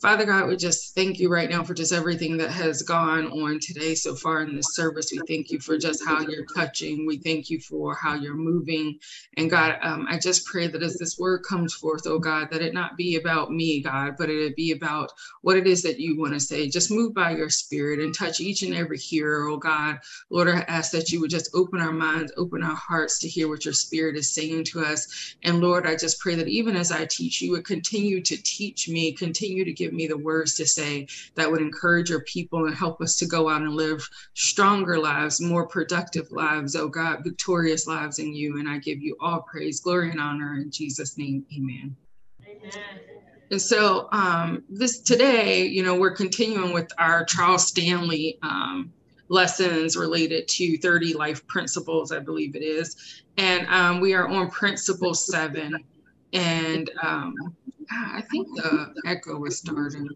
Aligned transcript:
Father 0.00 0.26
God, 0.26 0.48
we 0.48 0.56
just 0.56 0.94
thank 0.94 1.18
you 1.18 1.30
right 1.30 1.50
now 1.50 1.64
for 1.64 1.74
just 1.74 1.92
everything 1.92 2.36
that 2.38 2.50
has 2.50 2.82
gone 2.82 3.26
on 3.28 3.58
today 3.60 3.94
so 3.94 4.14
far 4.14 4.42
in 4.42 4.54
this 4.54 4.74
service. 4.74 5.10
We 5.10 5.20
thank 5.26 5.50
you 5.50 5.58
for 5.58 5.78
just 5.78 6.04
how 6.06 6.20
you're 6.20 6.44
touching. 6.54 7.06
We 7.06 7.18
thank 7.18 7.50
you 7.50 7.58
for 7.60 7.96
how 8.00 8.14
you're 8.14 8.36
moving. 8.36 8.94
And 9.38 9.50
God, 9.50 9.78
um, 9.82 10.06
I 10.08 10.18
just 10.18 10.46
pray 10.46 10.68
that 10.68 10.82
as 10.84 10.98
this 10.98 11.16
word 11.18 11.40
comes 11.48 11.74
forth, 11.74 12.02
oh 12.06 12.18
God, 12.20 12.48
that 12.52 12.62
it 12.62 12.74
not 12.74 12.96
be 12.96 13.16
about 13.16 13.50
me, 13.50 13.80
God, 13.82 14.14
but 14.18 14.28
it 14.30 14.54
be 14.54 14.70
about 14.72 15.10
what 15.42 15.56
it 15.56 15.66
is 15.66 15.82
that 15.82 15.98
you 15.98 16.18
want 16.18 16.34
to 16.34 16.40
say. 16.40 16.68
Just 16.68 16.92
move 16.92 17.14
by 17.14 17.32
your 17.32 17.50
spirit 17.50 18.00
and 18.00 18.14
touch 18.14 18.40
each 18.40 18.62
and 18.62 18.74
every 18.74 18.98
hearer, 18.98 19.48
oh 19.48 19.58
God. 19.58 19.96
Lord, 20.30 20.48
I 20.48 20.60
ask 20.68 20.92
that 20.92 21.10
you 21.10 21.20
would 21.22 21.30
just 21.30 21.50
open 21.54 21.80
our 21.80 21.92
minds, 21.92 22.32
open 22.36 22.62
our 22.62 22.76
hearts 22.76 23.18
to 23.20 23.28
hear 23.28 23.48
what 23.48 23.64
your 23.64 23.74
spirit 23.74 24.16
is 24.16 24.32
saying 24.34 24.64
to 24.72 24.80
us. 24.82 25.06
And 25.42 25.60
Lord, 25.60 25.86
I 25.86 25.96
just 25.96 26.20
pray 26.20 26.34
that 26.36 26.48
even 26.48 26.76
as 26.76 26.92
I 26.92 27.06
teach, 27.10 27.40
you 27.40 27.52
would 27.52 27.64
continue 27.64 28.20
to 28.22 28.36
teach 28.44 28.88
me, 28.88 29.12
continue 29.14 29.64
to 29.64 29.72
give 29.72 29.87
give 29.88 29.94
me 29.94 30.06
the 30.06 30.18
words 30.18 30.54
to 30.54 30.66
say 30.66 31.06
that 31.34 31.50
would 31.50 31.62
encourage 31.62 32.10
your 32.10 32.20
people 32.20 32.66
and 32.66 32.74
help 32.74 33.00
us 33.00 33.16
to 33.16 33.26
go 33.26 33.48
out 33.48 33.62
and 33.62 33.72
live 33.72 34.06
stronger 34.34 34.98
lives, 34.98 35.40
more 35.40 35.66
productive 35.66 36.30
lives, 36.30 36.76
oh 36.76 36.88
God, 36.88 37.20
victorious 37.24 37.86
lives 37.86 38.18
in 38.18 38.34
you. 38.34 38.58
And 38.58 38.68
I 38.68 38.78
give 38.78 39.00
you 39.00 39.16
all 39.18 39.46
praise, 39.50 39.80
glory, 39.80 40.10
and 40.10 40.20
honor 40.20 40.56
in 40.56 40.70
Jesus' 40.70 41.16
name. 41.16 41.46
Amen. 41.56 41.96
Amen. 42.46 43.00
And 43.50 43.62
so 43.62 44.10
um, 44.12 44.62
this 44.68 45.00
today, 45.00 45.64
you 45.64 45.82
know, 45.82 45.98
we're 45.98 46.14
continuing 46.14 46.74
with 46.74 46.92
our 46.98 47.24
Charles 47.24 47.66
Stanley 47.66 48.38
um, 48.42 48.92
lessons 49.30 49.96
related 49.96 50.48
to 50.48 50.76
30 50.76 51.14
life 51.14 51.46
principles, 51.46 52.12
I 52.12 52.18
believe 52.18 52.56
it 52.56 52.62
is. 52.62 53.22
And 53.38 53.66
um, 53.68 54.00
we 54.00 54.12
are 54.12 54.28
on 54.28 54.50
principle 54.50 55.14
seven. 55.14 55.82
And 56.34 56.90
um, 57.02 57.34
I 57.90 58.22
think 58.30 58.48
the 58.56 58.94
echo 59.06 59.44
is 59.44 59.58
starting. 59.58 60.08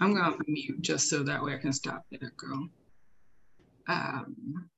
I'm 0.00 0.14
going 0.14 0.32
to 0.32 0.44
mute 0.46 0.82
just 0.82 1.08
so 1.08 1.22
that 1.22 1.42
way 1.42 1.54
I 1.54 1.58
can 1.58 1.72
stop 1.72 2.04
the 2.10 2.18
echo. 2.22 2.68
Um, 3.88 4.68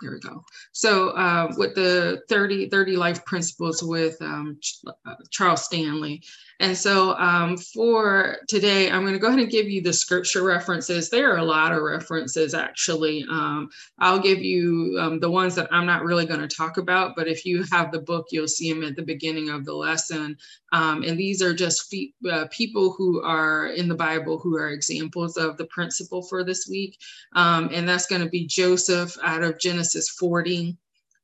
there 0.00 0.12
we 0.12 0.20
go. 0.20 0.44
So 0.72 1.10
uh, 1.10 1.52
with 1.56 1.74
the 1.74 2.22
30, 2.28 2.70
30 2.70 2.96
life 2.96 3.24
principles 3.26 3.82
with 3.82 4.16
um, 4.22 4.58
uh, 4.86 5.14
Charles 5.30 5.64
Stanley, 5.64 6.22
and 6.60 6.76
so 6.76 7.16
um, 7.16 7.56
for 7.56 8.36
today, 8.46 8.90
I'm 8.90 9.00
going 9.00 9.14
to 9.14 9.18
go 9.18 9.28
ahead 9.28 9.40
and 9.40 9.50
give 9.50 9.70
you 9.70 9.80
the 9.80 9.94
scripture 9.94 10.42
references. 10.42 11.08
There 11.08 11.32
are 11.32 11.38
a 11.38 11.44
lot 11.44 11.72
of 11.72 11.80
references, 11.80 12.52
actually. 12.52 13.24
Um, 13.30 13.70
I'll 13.98 14.18
give 14.18 14.42
you 14.42 14.98
um, 15.00 15.20
the 15.20 15.30
ones 15.30 15.54
that 15.54 15.72
I'm 15.72 15.86
not 15.86 16.04
really 16.04 16.26
going 16.26 16.46
to 16.46 16.54
talk 16.54 16.76
about, 16.76 17.16
but 17.16 17.26
if 17.26 17.46
you 17.46 17.64
have 17.72 17.90
the 17.90 18.02
book, 18.02 18.26
you'll 18.30 18.46
see 18.46 18.70
them 18.70 18.84
at 18.84 18.94
the 18.94 19.02
beginning 19.02 19.48
of 19.48 19.64
the 19.64 19.72
lesson. 19.72 20.36
Um, 20.74 21.02
and 21.02 21.18
these 21.18 21.40
are 21.40 21.54
just 21.54 21.94
uh, 22.30 22.46
people 22.50 22.92
who 22.92 23.22
are 23.22 23.68
in 23.68 23.88
the 23.88 23.94
Bible 23.94 24.38
who 24.38 24.58
are 24.58 24.68
examples 24.68 25.38
of 25.38 25.56
the 25.56 25.66
principle 25.66 26.22
for 26.22 26.44
this 26.44 26.68
week. 26.68 26.98
Um, 27.34 27.70
and 27.72 27.88
that's 27.88 28.06
going 28.06 28.22
to 28.22 28.28
be 28.28 28.46
Joseph 28.46 29.16
out 29.24 29.42
of 29.42 29.58
Genesis 29.58 30.10
40. 30.10 30.76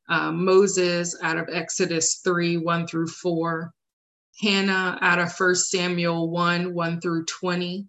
Uh, 0.08 0.32
Moses 0.32 1.14
out 1.22 1.36
of 1.36 1.48
Exodus 1.52 2.20
3 2.24 2.56
1 2.56 2.86
through 2.86 3.08
4, 3.08 3.74
Hannah 4.40 4.98
out 5.00 5.18
of 5.18 5.32
1 5.38 5.54
Samuel 5.54 6.30
1 6.30 6.74
1 6.74 7.00
through 7.00 7.24
20, 7.24 7.86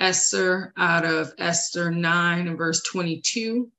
Esther 0.00 0.72
out 0.76 1.04
of 1.04 1.32
Esther 1.38 1.90
9 1.90 2.48
and 2.48 2.58
verse 2.58 2.82
22, 2.82 3.70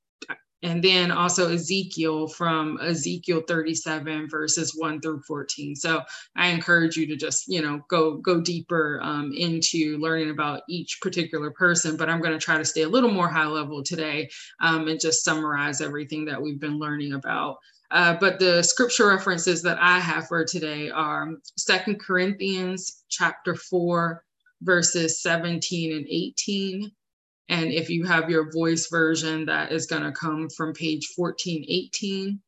and 0.62 0.82
then 0.82 1.10
also 1.10 1.52
Ezekiel 1.52 2.28
from 2.28 2.78
Ezekiel 2.80 3.42
37 3.46 4.28
verses 4.28 4.74
1 4.74 5.00
through 5.02 5.20
14. 5.20 5.76
So 5.76 6.02
I 6.34 6.48
encourage 6.48 6.96
you 6.96 7.06
to 7.08 7.16
just, 7.16 7.46
you 7.46 7.60
know, 7.60 7.82
go 7.88 8.16
go 8.16 8.40
deeper 8.40 8.98
um, 9.02 9.32
into 9.36 9.98
learning 9.98 10.30
about 10.30 10.62
each 10.68 11.00
particular 11.02 11.50
person, 11.50 11.96
but 11.96 12.08
I'm 12.08 12.22
going 12.22 12.32
to 12.32 12.44
try 12.44 12.56
to 12.56 12.64
stay 12.64 12.82
a 12.82 12.88
little 12.88 13.10
more 13.10 13.28
high 13.28 13.46
level 13.46 13.82
today 13.82 14.30
um, 14.60 14.88
and 14.88 14.98
just 14.98 15.24
summarize 15.24 15.82
everything 15.82 16.24
that 16.24 16.40
we've 16.40 16.60
been 16.60 16.78
learning 16.78 17.12
about. 17.12 17.58
Uh, 17.90 18.16
but 18.18 18.38
the 18.38 18.62
scripture 18.62 19.08
references 19.08 19.62
that 19.62 19.78
I 19.80 20.00
have 20.00 20.26
for 20.26 20.44
today 20.44 20.90
are 20.90 21.30
Second 21.56 22.00
Corinthians 22.00 23.04
chapter 23.08 23.54
4, 23.54 24.24
verses 24.62 25.22
17 25.22 25.92
and 25.96 26.06
18. 26.08 26.90
And 27.48 27.72
if 27.72 27.88
you 27.88 28.04
have 28.04 28.28
your 28.28 28.50
voice 28.50 28.88
version, 28.90 29.46
that 29.46 29.70
is 29.70 29.86
going 29.86 30.02
to 30.02 30.10
come 30.10 30.48
from 30.48 30.72
page 30.72 31.12
1418. 31.14 32.40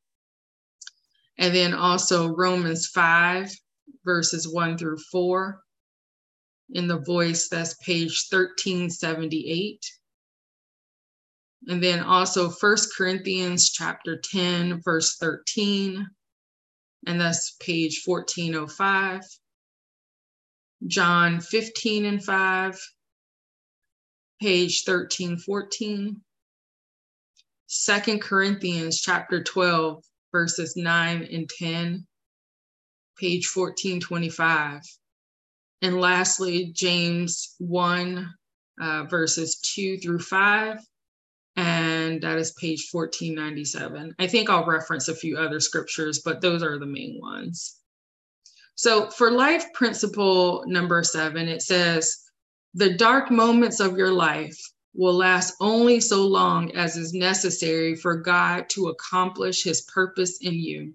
And 1.38 1.54
then 1.54 1.72
also 1.72 2.34
Romans 2.34 2.88
5, 2.88 3.52
verses 4.04 4.48
1 4.48 4.76
through 4.76 4.98
4. 5.12 5.60
In 6.70 6.88
the 6.88 6.98
voice, 6.98 7.48
that's 7.48 7.74
page 7.74 8.26
1378 8.30 9.84
and 11.68 11.82
then 11.82 12.00
also 12.00 12.48
First 12.48 12.96
Corinthians 12.96 13.70
chapter 13.70 14.18
10, 14.18 14.80
verse 14.82 15.16
13, 15.18 16.08
and 17.06 17.20
that's 17.20 17.56
page 17.60 18.02
1405. 18.06 19.20
John 20.86 21.40
15 21.40 22.04
and 22.06 22.24
5, 22.24 22.80
page 24.40 24.82
1314. 24.86 26.22
Second 27.66 28.22
Corinthians 28.22 29.02
chapter 29.02 29.42
12, 29.42 30.02
verses 30.32 30.74
9 30.74 31.28
and 31.30 31.50
10, 31.50 32.06
page 33.18 33.50
1425. 33.54 34.80
And 35.82 36.00
lastly, 36.00 36.72
James 36.74 37.54
1, 37.58 38.26
uh, 38.80 39.04
verses 39.04 39.60
2 39.74 39.98
through 39.98 40.20
5, 40.20 40.78
and 41.58 42.22
that 42.22 42.38
is 42.38 42.52
page 42.52 42.88
1497. 42.92 44.14
I 44.20 44.26
think 44.28 44.48
I'll 44.48 44.64
reference 44.64 45.08
a 45.08 45.14
few 45.14 45.36
other 45.36 45.58
scriptures, 45.58 46.20
but 46.24 46.40
those 46.40 46.62
are 46.62 46.78
the 46.78 46.86
main 46.86 47.18
ones. 47.20 47.80
So 48.76 49.10
for 49.10 49.32
life 49.32 49.64
principle 49.74 50.62
number 50.68 51.02
seven, 51.02 51.48
it 51.48 51.62
says, 51.62 52.16
the 52.74 52.94
dark 52.94 53.32
moments 53.32 53.80
of 53.80 53.98
your 53.98 54.12
life 54.12 54.56
will 54.94 55.14
last 55.14 55.54
only 55.60 55.98
so 55.98 56.24
long 56.28 56.70
as 56.76 56.96
is 56.96 57.12
necessary 57.12 57.96
for 57.96 58.14
God 58.14 58.68
to 58.70 58.86
accomplish 58.86 59.64
his 59.64 59.80
purpose 59.80 60.38
in 60.40 60.54
you. 60.54 60.94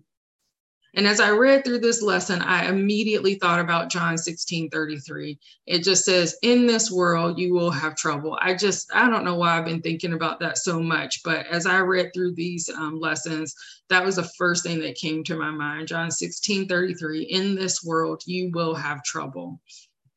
And 0.96 1.08
as 1.08 1.20
I 1.20 1.32
read 1.32 1.64
through 1.64 1.80
this 1.80 2.04
lesson, 2.04 2.42
I 2.42 2.68
immediately 2.70 3.36
thought 3.36 3.60
about 3.60 3.90
John 3.90 4.18
16 4.18 4.70
33. 4.70 5.40
It 5.66 5.84
just 5.84 6.06
says, 6.06 6.38
In 6.44 6.68
this 6.68 6.92
world, 6.92 7.40
you 7.40 7.54
will 7.54 7.72
have 7.72 7.96
trouble. 7.96 8.38
I 8.42 8.54
just, 8.54 8.94
I 8.94 9.10
don't 9.10 9.26
know 9.26 9.36
why 9.36 9.58
I've 9.58 9.66
been 9.66 9.82
thinking 9.82 10.14
about 10.14 10.40
that 10.42 10.60
so 10.60 10.80
much, 10.80 11.22
but 11.24 11.48
as 11.48 11.66
I 11.66 11.80
read 11.80 12.12
through 12.14 12.36
these 12.36 12.70
um, 12.70 13.00
lessons, 13.00 13.56
that 13.90 14.06
was 14.06 14.18
the 14.18 14.30
first 14.38 14.64
thing 14.64 14.80
that 14.82 14.96
came 14.96 15.24
to 15.24 15.36
my 15.36 15.50
mind. 15.50 15.88
John 15.88 16.12
16 16.12 16.68
33. 16.68 17.24
In 17.24 17.56
this 17.56 17.84
world, 17.84 18.22
you 18.28 18.52
will 18.54 18.76
have 18.76 19.04
trouble. 19.04 19.60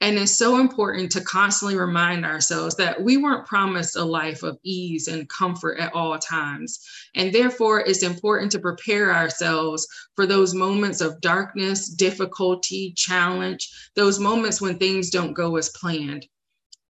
And 0.03 0.19
it's 0.19 0.37
so 0.37 0.61
important 0.61 1.11
to 1.13 1.23
constantly 1.23 1.77
remind 1.77 2.27
ourselves 2.27 2.75
that 2.77 3.03
we 3.03 3.17
weren't 3.17 3.47
promised 3.47 3.97
a 3.97 4.05
life 4.05 4.43
of 4.43 4.59
ease 4.63 5.09
and 5.09 5.29
comfort 5.29 5.79
at 5.79 5.95
all 5.95 6.19
times. 6.19 6.81
And 7.15 7.33
therefore, 7.33 7.81
it's 7.81 8.03
important 8.03 8.53
to 8.53 8.59
prepare 8.59 9.15
ourselves 9.15 9.89
for 10.15 10.27
those 10.27 10.55
moments 10.55 11.01
of 11.01 11.21
darkness, 11.23 11.89
difficulty, 11.89 12.93
challenge, 12.95 13.71
those 13.95 14.21
moments 14.21 14.61
when 14.61 14.79
things 14.79 15.09
don't 15.09 15.33
go 15.33 15.57
as 15.57 15.71
planned. 15.71 16.27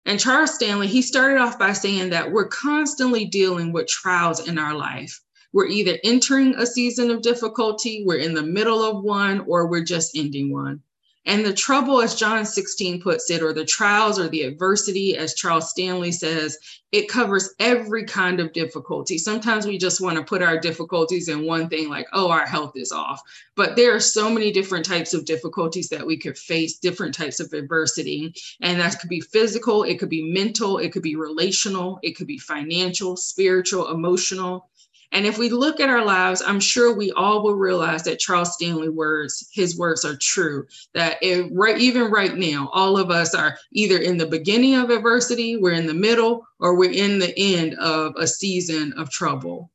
And 0.05 0.19
Charles 0.19 0.55
Stanley, 0.55 0.88
he 0.88 1.01
started 1.01 1.38
off 1.38 1.59
by 1.59 1.73
saying 1.73 2.09
that 2.09 2.31
we're 2.31 2.47
constantly 2.47 3.25
dealing 3.25 3.71
with 3.71 3.88
trials 3.88 4.47
in 4.47 4.57
our 4.57 4.73
life. 4.73 5.21
We're 5.53 5.67
either 5.67 5.97
entering 6.03 6.55
a 6.55 6.65
season 6.65 7.11
of 7.11 7.21
difficulty, 7.21 8.03
we're 8.05 8.17
in 8.17 8.33
the 8.33 8.44
middle 8.44 8.83
of 8.83 9.03
one, 9.03 9.41
or 9.41 9.67
we're 9.67 9.83
just 9.83 10.17
ending 10.17 10.51
one. 10.51 10.81
And 11.25 11.44
the 11.44 11.53
trouble, 11.53 12.02
as 12.02 12.16
John 12.16 12.46
16 12.46 13.02
puts 13.02 13.31
it, 13.31 13.41
or 13.41 13.51
the 13.51 13.66
trials 13.66 14.19
or 14.19 14.27
the 14.27 14.44
adversity, 14.44 15.18
as 15.18 15.33
Charles 15.33 15.72
Stanley 15.72 16.12
says, 16.12 16.57
it 16.92 17.10
covers 17.10 17.54
every 17.60 18.06
kind 18.06 18.39
of 18.39 18.54
difficulty. 18.54 19.18
Sometimes 19.18 19.66
we 19.66 19.77
just 19.77 20.01
want 20.01 20.18
to 20.18 20.24
put 20.24 20.42
our 20.42 20.57
difficulties 20.57 21.27
in 21.27 21.45
one 21.45 21.68
thing, 21.68 21.89
like, 21.89 22.07
oh, 22.13 22.30
our 22.30 22.45
health 22.45 22.74
is 22.75 22.92
off. 22.92 23.22
But 23.56 23.75
there 23.75 23.95
are 23.95 24.00
so 24.00 24.30
many 24.30 24.51
different 24.51 24.86
types 24.86 25.13
of 25.13 25.25
difficulties 25.25 25.89
that 25.89 26.06
we 26.06 26.16
could 26.16 26.38
face, 26.38 26.77
different 26.77 27.16
types 27.16 27.39
of 27.39 27.51
adversity. 27.54 28.33
And 28.62 28.80
that 28.80 29.00
could 29.00 29.10
be 29.10 29.19
physical, 29.19 29.83
it 29.83 30.00
could 30.00 30.10
be 30.10 30.31
mental, 30.31 30.78
it 30.78 30.92
could 30.92 31.01
be 31.01 31.16
relational, 31.16 32.00
it 32.04 32.16
could 32.16 32.28
be 32.28 32.38
financial, 32.38 33.18
spiritual, 33.18 33.92
emotional. 33.92 34.69
And 35.12 35.25
if 35.25 35.38
we 35.38 35.50
look 35.50 35.80
at 35.80 35.90
our 35.90 36.04
lives, 36.04 36.42
I'm 36.46 36.60
sure 36.60 36.94
we 36.96 37.12
all 37.12 37.44
will 37.44 37.56
realize 37.56 38.04
that 38.04 38.19
Charles 38.19 38.54
Stanley 38.54 38.90
words, 38.90 39.48
his 39.54 39.78
words 39.78 40.04
are 40.04 40.18
true. 40.18 40.66
That 40.94 41.18
it, 41.22 41.50
right, 41.54 41.78
even 41.78 42.12
right 42.12 42.36
now, 42.36 42.69
all 42.74 42.98
of 42.98 43.12
us 43.12 43.34
are 43.34 43.57
either 43.72 43.98
in 43.98 44.18
the 44.18 44.25
beginning 44.25 44.75
of 44.75 44.90
adversity, 44.90 45.57
we're 45.57 45.74
in 45.74 45.88
the 45.88 45.94
middle, 45.94 46.46
or 46.60 46.75
we're 46.75 46.92
in 46.92 47.19
the 47.19 47.34
end 47.38 47.75
of 47.75 48.16
a 48.18 48.28
season 48.28 48.94
of 48.98 49.10
trouble. 49.10 49.72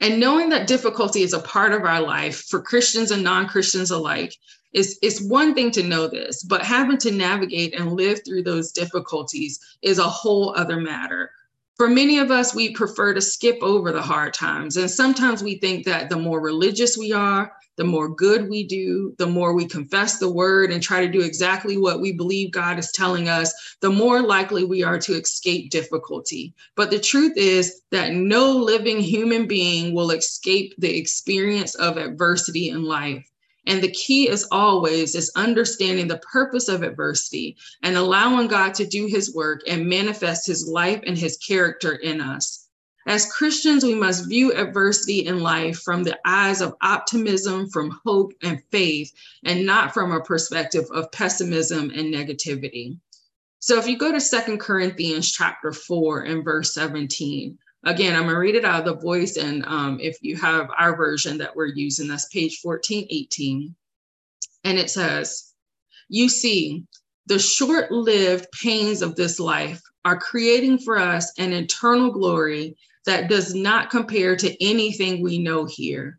And 0.00 0.18
knowing 0.18 0.48
that 0.48 0.66
difficulty 0.66 1.22
is 1.22 1.32
a 1.32 1.38
part 1.38 1.72
of 1.72 1.84
our 1.84 2.00
life 2.00 2.46
for 2.48 2.60
Christians 2.60 3.12
and 3.12 3.22
non 3.22 3.46
Christians 3.46 3.92
alike, 3.92 4.34
It's, 4.72 4.98
it's 5.00 5.22
one 5.22 5.54
thing 5.54 5.70
to 5.72 5.82
know 5.84 6.08
this, 6.08 6.42
but 6.42 6.62
having 6.62 6.98
to 6.98 7.12
navigate 7.12 7.78
and 7.78 7.92
live 7.92 8.20
through 8.24 8.42
those 8.42 8.72
difficulties 8.72 9.60
is 9.82 9.98
a 9.98 10.02
whole 10.02 10.54
other 10.56 10.80
matter. 10.80 11.30
For 11.82 11.88
many 11.88 12.18
of 12.20 12.30
us, 12.30 12.54
we 12.54 12.72
prefer 12.74 13.12
to 13.12 13.20
skip 13.20 13.58
over 13.60 13.90
the 13.90 14.00
hard 14.00 14.34
times. 14.34 14.76
And 14.76 14.88
sometimes 14.88 15.42
we 15.42 15.56
think 15.56 15.84
that 15.84 16.10
the 16.10 16.16
more 16.16 16.38
religious 16.38 16.96
we 16.96 17.12
are, 17.12 17.50
the 17.76 17.82
more 17.82 18.08
good 18.08 18.48
we 18.48 18.62
do, 18.62 19.16
the 19.18 19.26
more 19.26 19.52
we 19.52 19.66
confess 19.66 20.20
the 20.20 20.30
word 20.30 20.70
and 20.70 20.80
try 20.80 21.04
to 21.04 21.10
do 21.10 21.22
exactly 21.22 21.76
what 21.76 22.00
we 22.00 22.12
believe 22.12 22.52
God 22.52 22.78
is 22.78 22.92
telling 22.92 23.28
us, 23.28 23.52
the 23.80 23.90
more 23.90 24.22
likely 24.22 24.62
we 24.62 24.84
are 24.84 24.98
to 25.00 25.14
escape 25.14 25.72
difficulty. 25.72 26.54
But 26.76 26.92
the 26.92 27.00
truth 27.00 27.32
is 27.36 27.82
that 27.90 28.12
no 28.12 28.52
living 28.52 29.00
human 29.00 29.48
being 29.48 29.92
will 29.92 30.12
escape 30.12 30.74
the 30.78 30.96
experience 30.96 31.74
of 31.74 31.96
adversity 31.96 32.68
in 32.68 32.84
life. 32.84 33.28
And 33.66 33.82
the 33.82 33.92
key 33.92 34.28
is 34.28 34.46
always 34.50 35.14
is 35.14 35.30
understanding 35.36 36.08
the 36.08 36.18
purpose 36.18 36.68
of 36.68 36.82
adversity 36.82 37.56
and 37.82 37.96
allowing 37.96 38.48
God 38.48 38.74
to 38.74 38.86
do 38.86 39.06
his 39.06 39.34
work 39.34 39.62
and 39.68 39.88
manifest 39.88 40.46
his 40.46 40.66
life 40.66 41.00
and 41.06 41.16
his 41.16 41.36
character 41.36 41.92
in 41.92 42.20
us. 42.20 42.68
As 43.06 43.30
Christians, 43.32 43.84
we 43.84 43.94
must 43.94 44.28
view 44.28 44.52
adversity 44.52 45.26
in 45.26 45.40
life 45.40 45.80
from 45.80 46.04
the 46.04 46.18
eyes 46.24 46.60
of 46.60 46.76
optimism, 46.82 47.68
from 47.68 48.00
hope 48.04 48.32
and 48.42 48.62
faith, 48.70 49.12
and 49.44 49.66
not 49.66 49.92
from 49.92 50.12
a 50.12 50.22
perspective 50.22 50.86
of 50.92 51.10
pessimism 51.10 51.90
and 51.90 52.14
negativity. 52.14 52.98
So 53.58 53.78
if 53.78 53.88
you 53.88 53.96
go 53.96 54.12
to 54.12 54.20
Second 54.20 54.58
Corinthians 54.58 55.30
chapter 55.30 55.72
4 55.72 56.22
and 56.22 56.44
verse 56.44 56.74
17, 56.74 57.58
again, 57.84 58.14
I'm 58.14 58.22
going 58.22 58.34
to 58.34 58.40
read 58.40 58.54
it 58.54 58.64
out 58.64 58.80
of 58.80 58.84
the 58.84 59.00
voice. 59.00 59.36
And 59.36 59.64
um, 59.66 59.98
if 60.00 60.18
you 60.22 60.36
have 60.36 60.70
our 60.76 60.96
version 60.96 61.38
that 61.38 61.54
we're 61.54 61.66
using, 61.66 62.08
that's 62.08 62.28
page 62.28 62.60
1418. 62.62 63.74
And 64.64 64.78
it 64.78 64.90
says, 64.90 65.52
You 66.08 66.28
see, 66.28 66.84
the 67.26 67.38
short 67.38 67.90
lived 67.90 68.46
pains 68.62 69.02
of 69.02 69.16
this 69.16 69.38
life 69.40 69.80
are 70.04 70.18
creating 70.18 70.78
for 70.78 70.98
us 70.98 71.32
an 71.38 71.52
eternal 71.52 72.10
glory 72.10 72.76
that 73.06 73.28
does 73.28 73.54
not 73.54 73.90
compare 73.90 74.36
to 74.36 74.64
anything 74.64 75.22
we 75.22 75.38
know 75.38 75.64
here. 75.64 76.18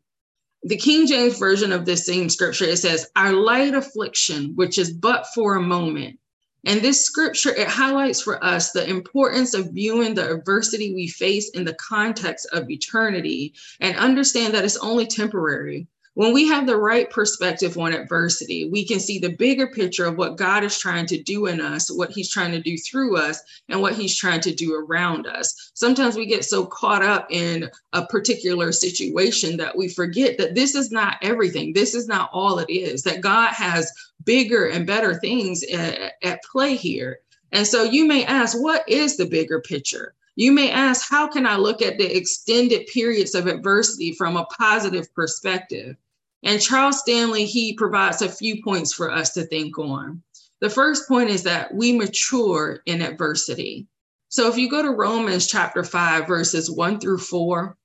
The 0.63 0.77
King 0.77 1.07
James 1.07 1.37
Version 1.37 1.73
of 1.73 1.85
this 1.85 2.05
same 2.05 2.29
scripture, 2.29 2.65
it 2.65 2.77
says, 2.77 3.09
Our 3.15 3.33
light 3.33 3.73
affliction, 3.73 4.53
which 4.55 4.77
is 4.77 4.93
but 4.93 5.27
for 5.33 5.55
a 5.55 5.61
moment. 5.61 6.19
And 6.65 6.81
this 6.81 7.05
scripture, 7.05 7.53
it 7.53 7.67
highlights 7.67 8.21
for 8.21 8.43
us 8.43 8.71
the 8.71 8.89
importance 8.89 9.53
of 9.53 9.71
viewing 9.71 10.13
the 10.13 10.33
adversity 10.33 10.93
we 10.93 11.07
face 11.07 11.49
in 11.49 11.65
the 11.65 11.75
context 11.75 12.47
of 12.53 12.69
eternity 12.69 13.53
and 13.81 13.97
understand 13.97 14.53
that 14.53 14.63
it's 14.63 14.77
only 14.77 15.05
temporary. 15.05 15.87
When 16.15 16.31
we 16.31 16.47
have 16.47 16.67
the 16.67 16.77
right 16.77 17.09
perspective 17.09 17.75
on 17.75 17.91
adversity, 17.91 18.69
we 18.69 18.85
can 18.85 18.99
see 18.99 19.17
the 19.17 19.35
bigger 19.35 19.65
picture 19.65 20.05
of 20.05 20.15
what 20.15 20.37
God 20.37 20.63
is 20.63 20.77
trying 20.77 21.07
to 21.07 21.21
do 21.21 21.47
in 21.47 21.59
us, 21.59 21.91
what 21.91 22.11
He's 22.11 22.29
trying 22.29 22.51
to 22.51 22.61
do 22.61 22.77
through 22.77 23.17
us, 23.17 23.41
and 23.69 23.81
what 23.81 23.95
He's 23.95 24.15
trying 24.15 24.41
to 24.41 24.53
do 24.53 24.75
around 24.75 25.25
us. 25.25 25.71
Sometimes 25.73 26.15
we 26.15 26.27
get 26.27 26.45
so 26.45 26.67
caught 26.67 27.03
up 27.03 27.25
in 27.31 27.67
a 27.93 28.05
particular 28.05 28.71
situation 28.71 29.57
that 29.57 29.75
we 29.75 29.87
forget 29.87 30.37
that 30.37 30.53
this 30.53 30.75
is 30.75 30.91
not 30.91 31.17
everything. 31.23 31.73
This 31.73 31.95
is 31.95 32.07
not 32.07 32.29
all 32.31 32.59
it 32.59 32.69
is, 32.69 33.01
that 33.03 33.21
God 33.21 33.51
has 33.53 33.91
bigger 34.23 34.67
and 34.67 34.85
better 34.85 35.15
things 35.15 35.63
at, 35.63 36.13
at 36.21 36.43
play 36.43 36.75
here. 36.75 37.19
And 37.51 37.65
so 37.65 37.83
you 37.83 38.05
may 38.05 38.23
ask, 38.25 38.59
what 38.59 38.87
is 38.87 39.17
the 39.17 39.25
bigger 39.25 39.61
picture? 39.61 40.13
You 40.35 40.51
may 40.51 40.71
ask, 40.71 41.09
how 41.09 41.27
can 41.27 41.45
I 41.45 41.57
look 41.57 41.81
at 41.81 41.97
the 41.97 42.17
extended 42.17 42.87
periods 42.87 43.35
of 43.35 43.45
adversity 43.45 44.13
from 44.13 44.35
a 44.35 44.45
positive 44.45 45.13
perspective? 45.13 45.95
And 46.43 46.61
Charles 46.61 46.99
Stanley, 46.99 47.45
he 47.45 47.73
provides 47.73 48.21
a 48.21 48.29
few 48.29 48.63
points 48.63 48.93
for 48.93 49.11
us 49.11 49.33
to 49.33 49.43
think 49.43 49.77
on. 49.77 50.23
The 50.59 50.69
first 50.69 51.07
point 51.07 51.29
is 51.29 51.43
that 51.43 51.73
we 51.73 51.93
mature 51.93 52.81
in 52.85 53.01
adversity. 53.01 53.87
So 54.29 54.49
if 54.49 54.57
you 54.57 54.69
go 54.69 54.81
to 54.81 54.89
Romans 54.89 55.45
chapter 55.45 55.83
5, 55.83 56.27
verses 56.27 56.69
1 56.71 56.99
through 56.99 57.19
4, 57.19 57.77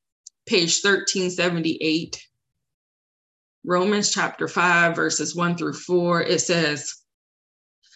page 0.47 0.81
1378, 0.83 2.27
Romans 3.65 4.11
chapter 4.11 4.49
5, 4.49 4.97
verses 4.97 5.37
1 5.37 5.56
through 5.59 5.75
4, 5.75 6.23
it 6.23 6.41
says, 6.41 6.94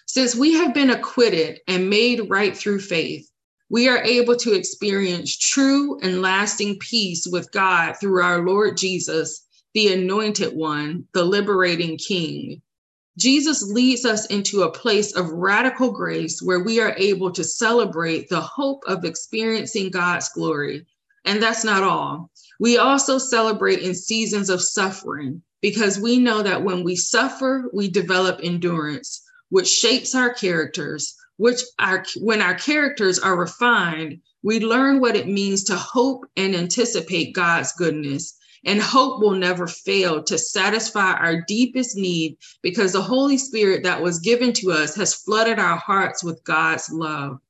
Since 0.07 0.37
we 0.37 0.53
have 0.55 0.75
been 0.75 0.91
acquitted 0.91 1.61
and 1.67 1.89
made 1.89 2.29
right 2.29 2.55
through 2.55 2.81
faith, 2.81 3.32
we 3.73 3.89
are 3.89 4.05
able 4.05 4.37
to 4.37 4.53
experience 4.53 5.35
true 5.35 5.99
and 6.01 6.21
lasting 6.21 6.79
peace 6.79 7.27
with 7.27 7.51
God 7.53 7.95
through 7.95 8.23
our 8.23 8.45
Lord 8.45 8.77
Jesus, 8.77 9.47
the 9.73 9.95
anointed 9.95 10.55
one, 10.55 11.09
the 11.15 11.25
liberating 11.25 11.97
king. 11.97 12.61
Jesus 13.17 13.63
leads 13.63 14.05
us 14.05 14.27
into 14.27 14.63
a 14.63 14.71
place 14.71 15.17
of 15.17 15.31
radical 15.31 15.91
grace 15.91 16.43
where 16.43 16.61
we 16.61 16.81
are 16.81 16.95
able 16.99 17.31
to 17.33 17.43
celebrate 17.43 18.29
the 18.29 18.43
hope 18.43 18.83
of 18.87 19.07
experiencing 19.07 19.91
God's 19.91 20.29
glory. 20.29 20.85
And 21.25 21.43
that's 21.43 21.65
not 21.65 21.83
all. 21.83 22.31
We 22.61 22.77
also 22.77 23.17
celebrate 23.17 23.79
in 23.79 23.95
seasons 23.95 24.51
of 24.51 24.61
suffering 24.61 25.43
because 25.63 25.99
we 25.99 26.19
know 26.19 26.43
that 26.43 26.63
when 26.63 26.85
we 26.85 26.95
suffer, 26.95 27.71
we 27.73 27.89
develop 27.89 28.41
endurance, 28.43 29.23
which 29.49 29.69
shapes 29.69 30.15
our 30.15 30.35
characters, 30.35 31.15
which 31.43 31.61
our 31.81 32.05
when 32.19 32.41
our 32.41 32.55
characters 32.55 33.19
are 33.19 33.37
refined, 33.37 34.21
we 34.45 34.61
learn 34.61 35.01
what 35.01 35.17
it 35.17 35.27
means 35.27 35.65
to 35.65 35.75
hope 35.75 36.25
and 36.37 36.55
anticipate 36.55 37.35
God's 37.35 37.73
goodness. 37.73 38.39
And 38.65 38.81
hope 38.81 39.21
will 39.21 39.35
never 39.35 39.67
fail 39.67 40.23
to 40.23 40.39
satisfy 40.39 41.15
our 41.15 41.43
deepest 41.49 41.97
need 41.97 42.37
because 42.63 42.93
the 42.93 43.03
Holy 43.03 43.37
Spirit 43.37 43.83
that 43.83 44.01
was 44.01 44.21
given 44.21 44.53
to 44.53 44.71
us 44.71 44.95
has 44.95 45.15
flooded 45.15 45.59
our 45.59 45.79
hearts 45.79 46.23
with 46.23 46.45
God's 46.45 46.89
love. 46.93 47.41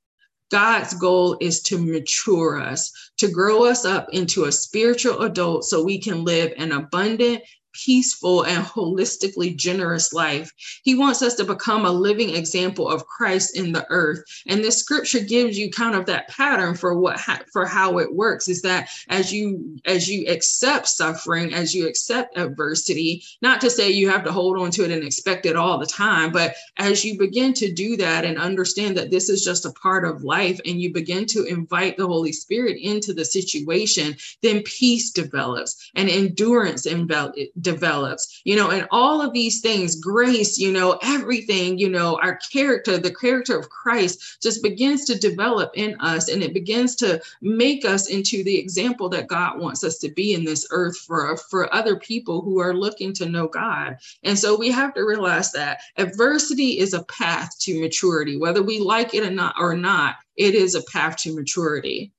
God's 0.50 0.94
goal 0.94 1.36
is 1.42 1.60
to 1.64 1.76
mature 1.76 2.58
us, 2.58 2.90
to 3.18 3.28
grow 3.28 3.66
us 3.66 3.84
up 3.84 4.06
into 4.10 4.44
a 4.44 4.52
spiritual 4.52 5.20
adult 5.20 5.64
so 5.64 5.84
we 5.84 6.00
can 6.00 6.24
live 6.24 6.54
an 6.56 6.72
abundant 6.72 7.42
peaceful 7.72 8.42
and 8.44 8.64
holistically 8.64 9.56
generous 9.56 10.12
life. 10.12 10.52
He 10.82 10.94
wants 10.94 11.22
us 11.22 11.34
to 11.36 11.44
become 11.44 11.84
a 11.84 11.90
living 11.90 12.34
example 12.34 12.88
of 12.88 13.06
Christ 13.06 13.56
in 13.56 13.72
the 13.72 13.86
earth. 13.90 14.22
And 14.46 14.62
this 14.62 14.78
scripture 14.78 15.20
gives 15.20 15.58
you 15.58 15.70
kind 15.70 15.94
of 15.94 16.06
that 16.06 16.28
pattern 16.28 16.74
for 16.74 16.98
what 16.98 17.20
for 17.52 17.66
how 17.66 17.98
it 17.98 18.14
works 18.14 18.48
is 18.48 18.62
that 18.62 18.88
as 19.08 19.32
you 19.32 19.78
as 19.84 20.08
you 20.08 20.26
accept 20.26 20.88
suffering, 20.88 21.54
as 21.54 21.74
you 21.74 21.86
accept 21.86 22.36
adversity, 22.36 23.24
not 23.40 23.60
to 23.60 23.70
say 23.70 23.90
you 23.90 24.08
have 24.08 24.24
to 24.24 24.32
hold 24.32 24.58
on 24.58 24.70
to 24.72 24.84
it 24.84 24.90
and 24.90 25.04
expect 25.04 25.46
it 25.46 25.56
all 25.56 25.78
the 25.78 25.86
time, 25.86 26.32
but 26.32 26.54
as 26.76 27.04
you 27.04 27.18
begin 27.18 27.52
to 27.54 27.72
do 27.72 27.96
that 27.96 28.24
and 28.24 28.38
understand 28.38 28.96
that 28.96 29.10
this 29.10 29.28
is 29.28 29.44
just 29.44 29.66
a 29.66 29.72
part 29.72 30.04
of 30.04 30.24
life 30.24 30.60
and 30.66 30.80
you 30.80 30.92
begin 30.92 31.26
to 31.26 31.44
invite 31.44 31.96
the 31.96 32.06
Holy 32.06 32.32
Spirit 32.32 32.76
into 32.80 33.12
the 33.12 33.24
situation, 33.24 34.16
then 34.42 34.62
peace 34.62 35.10
develops 35.10 35.90
and 35.94 36.08
endurance 36.08 36.86
envelops 36.86 37.38
develops, 37.62 38.42
you 38.44 38.56
know, 38.56 38.70
and 38.70 38.86
all 38.90 39.22
of 39.22 39.32
these 39.32 39.60
things, 39.60 39.96
grace, 39.96 40.58
you 40.58 40.72
know, 40.72 40.98
everything, 41.02 41.78
you 41.78 41.88
know, 41.88 42.18
our 42.22 42.38
character, 42.52 42.98
the 42.98 43.14
character 43.14 43.58
of 43.58 43.70
Christ 43.70 44.42
just 44.42 44.62
begins 44.62 45.04
to 45.06 45.18
develop 45.18 45.72
in 45.74 45.98
us 46.00 46.28
and 46.28 46.42
it 46.42 46.52
begins 46.52 46.94
to 46.96 47.20
make 47.40 47.84
us 47.84 48.08
into 48.08 48.44
the 48.44 48.58
example 48.58 49.08
that 49.10 49.28
God 49.28 49.60
wants 49.60 49.84
us 49.84 49.98
to 49.98 50.10
be 50.10 50.34
in 50.34 50.44
this 50.44 50.66
earth 50.70 50.98
for, 50.98 51.36
for 51.36 51.72
other 51.74 51.96
people 51.96 52.42
who 52.42 52.60
are 52.60 52.74
looking 52.74 53.12
to 53.14 53.26
know 53.26 53.48
God. 53.48 53.96
And 54.22 54.38
so 54.38 54.56
we 54.56 54.70
have 54.70 54.94
to 54.94 55.02
realize 55.02 55.52
that 55.52 55.80
adversity 55.96 56.78
is 56.78 56.94
a 56.94 57.04
path 57.04 57.58
to 57.60 57.80
maturity, 57.80 58.36
whether 58.36 58.62
we 58.62 58.78
like 58.80 59.14
it 59.14 59.24
or 59.24 59.30
not, 59.30 59.54
or 59.58 59.74
not, 59.74 60.16
it 60.36 60.54
is 60.54 60.74
a 60.74 60.82
path 60.84 61.16
to 61.18 61.34
maturity. 61.34 62.12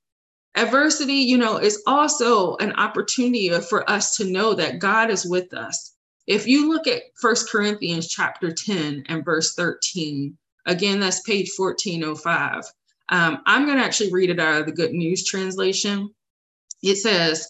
Adversity, 0.56 1.14
you 1.14 1.36
know, 1.36 1.56
is 1.56 1.82
also 1.86 2.56
an 2.56 2.72
opportunity 2.74 3.50
for 3.60 3.88
us 3.90 4.14
to 4.16 4.24
know 4.24 4.54
that 4.54 4.78
God 4.78 5.10
is 5.10 5.26
with 5.26 5.52
us. 5.52 5.94
If 6.26 6.46
you 6.46 6.70
look 6.70 6.86
at 6.86 7.02
First 7.20 7.50
Corinthians 7.50 8.08
chapter 8.08 8.52
10 8.52 9.04
and 9.08 9.24
verse 9.24 9.54
13, 9.54 10.36
again, 10.66 11.00
that's 11.00 11.20
page 11.22 11.50
1405. 11.56 12.62
Um, 13.10 13.42
I'm 13.46 13.66
going 13.66 13.78
to 13.78 13.84
actually 13.84 14.12
read 14.12 14.30
it 14.30 14.40
out 14.40 14.60
of 14.60 14.66
the 14.66 14.72
Good 14.72 14.92
News 14.92 15.24
translation. 15.24 16.14
It 16.82 16.96
says, 16.96 17.48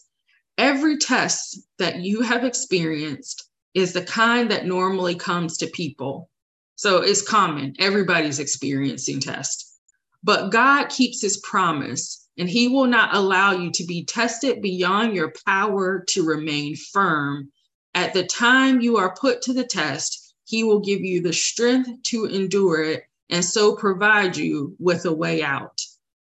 Every 0.56 0.98
test 0.98 1.58
that 1.78 1.96
you 1.96 2.22
have 2.22 2.44
experienced 2.44 3.48
is 3.74 3.92
the 3.92 4.04
kind 4.04 4.50
that 4.50 4.66
normally 4.66 5.16
comes 5.16 5.56
to 5.58 5.66
people. 5.66 6.30
So 6.76 7.02
it's 7.02 7.22
common. 7.22 7.74
Everybody's 7.78 8.38
experiencing 8.38 9.20
tests. 9.20 9.78
But 10.22 10.50
God 10.50 10.88
keeps 10.88 11.20
his 11.20 11.36
promise 11.38 12.23
and 12.36 12.48
he 12.48 12.68
will 12.68 12.86
not 12.86 13.14
allow 13.14 13.52
you 13.52 13.70
to 13.70 13.84
be 13.84 14.04
tested 14.04 14.60
beyond 14.60 15.14
your 15.14 15.32
power 15.46 16.04
to 16.08 16.26
remain 16.26 16.76
firm. 16.76 17.50
At 17.94 18.12
the 18.12 18.24
time 18.24 18.80
you 18.80 18.96
are 18.96 19.14
put 19.14 19.42
to 19.42 19.52
the 19.52 19.64
test, 19.64 20.34
he 20.44 20.64
will 20.64 20.80
give 20.80 21.00
you 21.00 21.20
the 21.20 21.32
strength 21.32 22.02
to 22.04 22.26
endure 22.26 22.82
it 22.82 23.04
and 23.30 23.44
so 23.44 23.76
provide 23.76 24.36
you 24.36 24.76
with 24.78 25.04
a 25.06 25.12
way 25.12 25.42
out. 25.42 25.80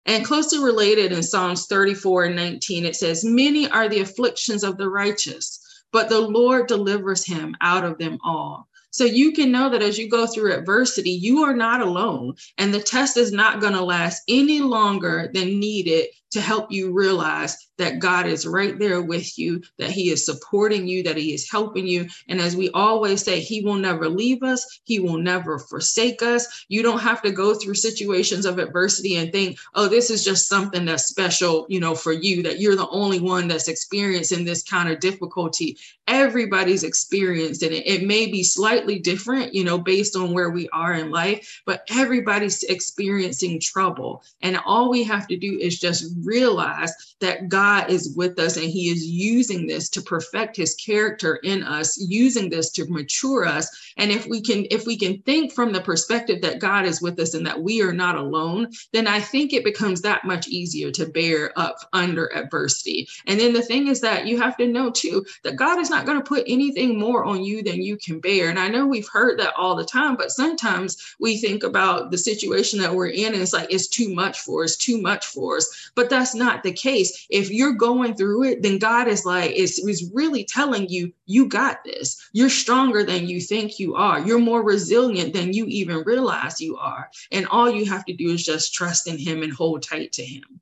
And 0.05 0.25
closely 0.25 0.59
related 0.59 1.11
in 1.13 1.23
Psalms 1.23 1.65
34 1.67 2.25
and 2.25 2.35
19, 2.35 2.85
it 2.85 2.95
says, 2.95 3.23
Many 3.23 3.69
are 3.69 3.87
the 3.87 4.01
afflictions 4.01 4.63
of 4.63 4.77
the 4.77 4.89
righteous, 4.89 5.59
but 5.91 6.09
the 6.09 6.19
Lord 6.19 6.67
delivers 6.67 7.25
him 7.25 7.55
out 7.61 7.85
of 7.85 7.97
them 7.97 8.17
all. 8.23 8.67
So 8.93 9.05
you 9.05 9.33
can 9.33 9.51
know 9.51 9.71
that 9.71 9.81
as 9.81 9.97
you 9.97 10.07
go 10.07 10.27
through 10.27 10.53
adversity, 10.53 11.09
you 11.09 11.43
are 11.43 11.55
not 11.55 11.81
alone. 11.81 12.35
And 12.59 12.71
the 12.73 12.79
test 12.79 13.17
is 13.17 13.31
not 13.31 13.59
going 13.59 13.73
to 13.73 13.83
last 13.83 14.21
any 14.29 14.61
longer 14.61 15.31
than 15.33 15.59
needed 15.59 16.05
to 16.33 16.41
help 16.41 16.71
you 16.71 16.91
realize 16.91 17.69
that 17.77 17.99
God 17.99 18.27
is 18.27 18.45
right 18.45 18.77
there 18.77 19.01
with 19.01 19.37
you, 19.37 19.61
that 19.79 19.89
He 19.89 20.11
is 20.11 20.25
supporting 20.25 20.87
you, 20.87 21.03
that 21.03 21.17
He 21.17 21.33
is 21.33 21.49
helping 21.49 21.87
you. 21.87 22.07
And 22.27 22.39
as 22.39 22.55
we 22.55 22.69
always 22.71 23.23
say, 23.23 23.39
He 23.39 23.61
will 23.61 23.75
never 23.75 24.07
leave 24.07 24.43
us, 24.43 24.81
He 24.83 24.99
will 24.99 25.17
never 25.17 25.57
forsake 25.57 26.21
us. 26.21 26.65
You 26.67 26.83
don't 26.83 26.99
have 26.99 27.21
to 27.23 27.31
go 27.31 27.53
through 27.53 27.75
situations 27.75 28.45
of 28.45 28.59
adversity 28.59 29.17
and 29.17 29.31
think, 29.31 29.57
oh, 29.73 29.87
this 29.87 30.09
is 30.09 30.23
just 30.23 30.47
something 30.47 30.85
that's 30.85 31.05
special, 31.05 31.65
you 31.69 31.79
know, 31.79 31.95
for 31.95 32.11
you, 32.11 32.43
that 32.43 32.59
you're 32.59 32.75
the 32.75 32.89
only 32.89 33.19
one 33.19 33.47
that's 33.47 33.67
experiencing 33.67 34.45
this 34.45 34.63
kind 34.63 34.89
of 34.89 34.99
difficulty. 34.99 35.77
Everybody's 36.07 36.83
experienced 36.83 37.63
it. 37.63 37.71
It 37.71 38.05
may 38.05 38.27
be 38.27 38.43
slightly 38.43 38.99
different, 38.99 39.53
you 39.53 39.63
know, 39.63 39.77
based 39.77 40.15
on 40.15 40.33
where 40.33 40.49
we 40.51 40.69
are 40.69 40.93
in 40.93 41.11
life, 41.11 41.61
but 41.65 41.87
everybody's 41.89 42.63
experiencing 42.63 43.59
trouble. 43.59 44.23
And 44.41 44.59
all 44.65 44.89
we 44.89 45.03
have 45.03 45.27
to 45.27 45.37
do 45.37 45.57
is 45.59 45.79
just 45.79 46.13
realize 46.25 47.15
that 47.19 47.49
God 47.49 47.89
is 47.89 48.13
with 48.15 48.39
us 48.39 48.57
and 48.57 48.65
He 48.65 48.89
is 48.89 49.05
using 49.05 49.67
this 49.67 49.89
to 49.89 50.01
perfect 50.01 50.57
His 50.57 50.75
character 50.75 51.35
in 51.43 51.63
us, 51.63 51.97
using 51.99 52.49
this 52.49 52.71
to 52.71 52.89
mature 52.89 53.45
us. 53.45 53.69
And 53.97 54.11
if 54.11 54.27
we 54.27 54.41
can, 54.41 54.65
if 54.71 54.85
we 54.85 54.97
can 54.97 55.21
think 55.21 55.53
from 55.53 55.71
the 55.71 55.81
perspective 55.81 56.41
that 56.41 56.59
God 56.59 56.85
is 56.85 57.01
with 57.01 57.19
us 57.19 57.33
and 57.33 57.45
that 57.45 57.61
we 57.61 57.81
are 57.81 57.93
not 57.93 58.15
alone, 58.15 58.71
then 58.91 59.07
I 59.07 59.19
think 59.19 59.53
it 59.53 59.63
becomes 59.63 60.01
that 60.01 60.25
much 60.25 60.47
easier 60.47 60.91
to 60.91 61.05
bear 61.05 61.57
up 61.57 61.77
under 61.93 62.33
adversity. 62.35 63.07
And 63.25 63.39
then 63.39 63.53
the 63.53 63.61
thing 63.61 63.87
is 63.87 64.01
that 64.01 64.27
you 64.27 64.39
have 64.39 64.57
to 64.57 64.67
know 64.67 64.91
too 64.91 65.25
that 65.43 65.55
God 65.55 65.79
is 65.79 65.89
not 65.89 66.05
going 66.05 66.17
to 66.17 66.23
put 66.23 66.43
anything 66.47 66.99
more 66.99 67.23
on 67.23 67.43
you 67.43 67.63
than 67.63 67.81
you 67.81 67.97
can 67.97 68.19
bear. 68.19 68.49
And 68.49 68.59
I 68.59 68.67
know 68.67 68.85
we've 68.85 69.07
heard 69.07 69.39
that 69.39 69.53
all 69.55 69.75
the 69.75 69.85
time, 69.85 70.15
but 70.15 70.31
sometimes 70.31 71.15
we 71.19 71.37
think 71.37 71.63
about 71.63 72.11
the 72.11 72.17
situation 72.17 72.79
that 72.79 72.93
we're 72.93 73.07
in 73.07 73.33
and 73.33 73.41
it's 73.41 73.53
like 73.53 73.71
it's 73.71 73.87
too 73.87 74.13
much 74.13 74.41
for 74.41 74.63
us, 74.63 74.75
too 74.75 75.01
much 75.01 75.25
for 75.25 75.57
us. 75.57 75.91
But 75.95 76.09
that's 76.13 76.35
not 76.35 76.63
the 76.63 76.71
case. 76.71 77.25
If 77.29 77.49
you're 77.49 77.73
going 77.73 78.15
through 78.15 78.43
it, 78.43 78.61
then 78.61 78.77
God 78.77 79.07
is 79.07 79.25
like, 79.25 79.51
is, 79.51 79.79
is 79.79 80.11
really 80.13 80.45
telling 80.45 80.87
you, 80.87 81.11
you 81.25 81.47
got 81.47 81.83
this. 81.83 82.29
You're 82.33 82.49
stronger 82.49 83.03
than 83.03 83.27
you 83.27 83.41
think 83.41 83.79
you 83.79 83.95
are. 83.95 84.19
You're 84.19 84.39
more 84.39 84.63
resilient 84.63 85.33
than 85.33 85.53
you 85.53 85.65
even 85.65 86.03
realize 86.05 86.61
you 86.61 86.77
are. 86.77 87.09
And 87.31 87.47
all 87.47 87.69
you 87.69 87.85
have 87.85 88.05
to 88.05 88.13
do 88.13 88.29
is 88.29 88.45
just 88.45 88.73
trust 88.73 89.07
in 89.07 89.17
Him 89.17 89.43
and 89.43 89.51
hold 89.51 89.83
tight 89.83 90.13
to 90.13 90.23
Him. 90.23 90.61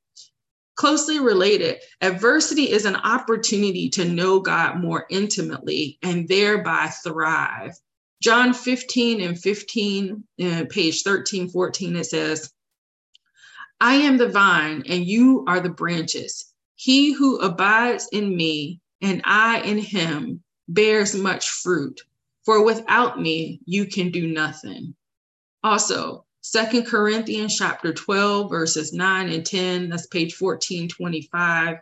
Closely 0.76 1.20
related, 1.20 1.80
adversity 2.00 2.72
is 2.72 2.86
an 2.86 2.96
opportunity 2.96 3.90
to 3.90 4.06
know 4.06 4.40
God 4.40 4.80
more 4.80 5.06
intimately 5.10 6.00
and 6.02 6.28
thereby 6.28 6.88
thrive. 7.04 7.78
John 8.22 8.54
15 8.54 9.22
and 9.22 9.40
15, 9.40 10.24
uh, 10.44 10.66
page 10.70 11.04
13, 11.04 11.50
14, 11.50 11.96
it 11.96 12.06
says, 12.06 12.52
I 13.84 13.96
am 13.96 14.18
the 14.18 14.30
vine, 14.30 14.84
and 14.88 15.08
you 15.08 15.44
are 15.48 15.60
the 15.60 15.72
branches. 15.72 16.54
He 16.76 17.14
who 17.14 17.40
abides 17.40 18.08
in 18.12 18.36
me, 18.36 18.80
and 19.02 19.24
I 19.26 19.62
in 19.62 19.80
him, 19.80 20.44
bears 20.68 21.16
much 21.16 21.50
fruit. 21.50 22.00
For 22.46 22.64
without 22.64 23.20
me, 23.20 23.60
you 23.66 23.88
can 23.88 24.12
do 24.12 24.28
nothing. 24.28 24.94
Also, 25.64 26.26
Second 26.42 26.86
Corinthians 26.86 27.58
chapter 27.58 27.92
12, 27.92 28.52
verses 28.52 28.94
9 28.94 29.32
and 29.32 29.44
10, 29.44 29.90
that's 29.90 30.06
page 30.06 30.40
1425. 30.40 31.78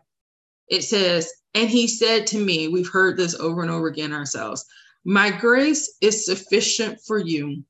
It 0.70 0.84
says, 0.86 1.30
And 1.54 1.70
he 1.70 1.86
said 1.86 2.26
to 2.28 2.40
me, 2.40 2.70
we've 2.70 2.88
heard 2.88 3.18
this 3.18 3.36
over 3.36 3.62
and 3.62 3.70
over 3.70 3.88
again 3.88 4.14
ourselves, 4.14 4.66
My 5.04 5.32
grace 5.32 5.98
is 6.00 6.26
sufficient 6.26 7.02
for 7.06 7.20
you, 7.20 7.66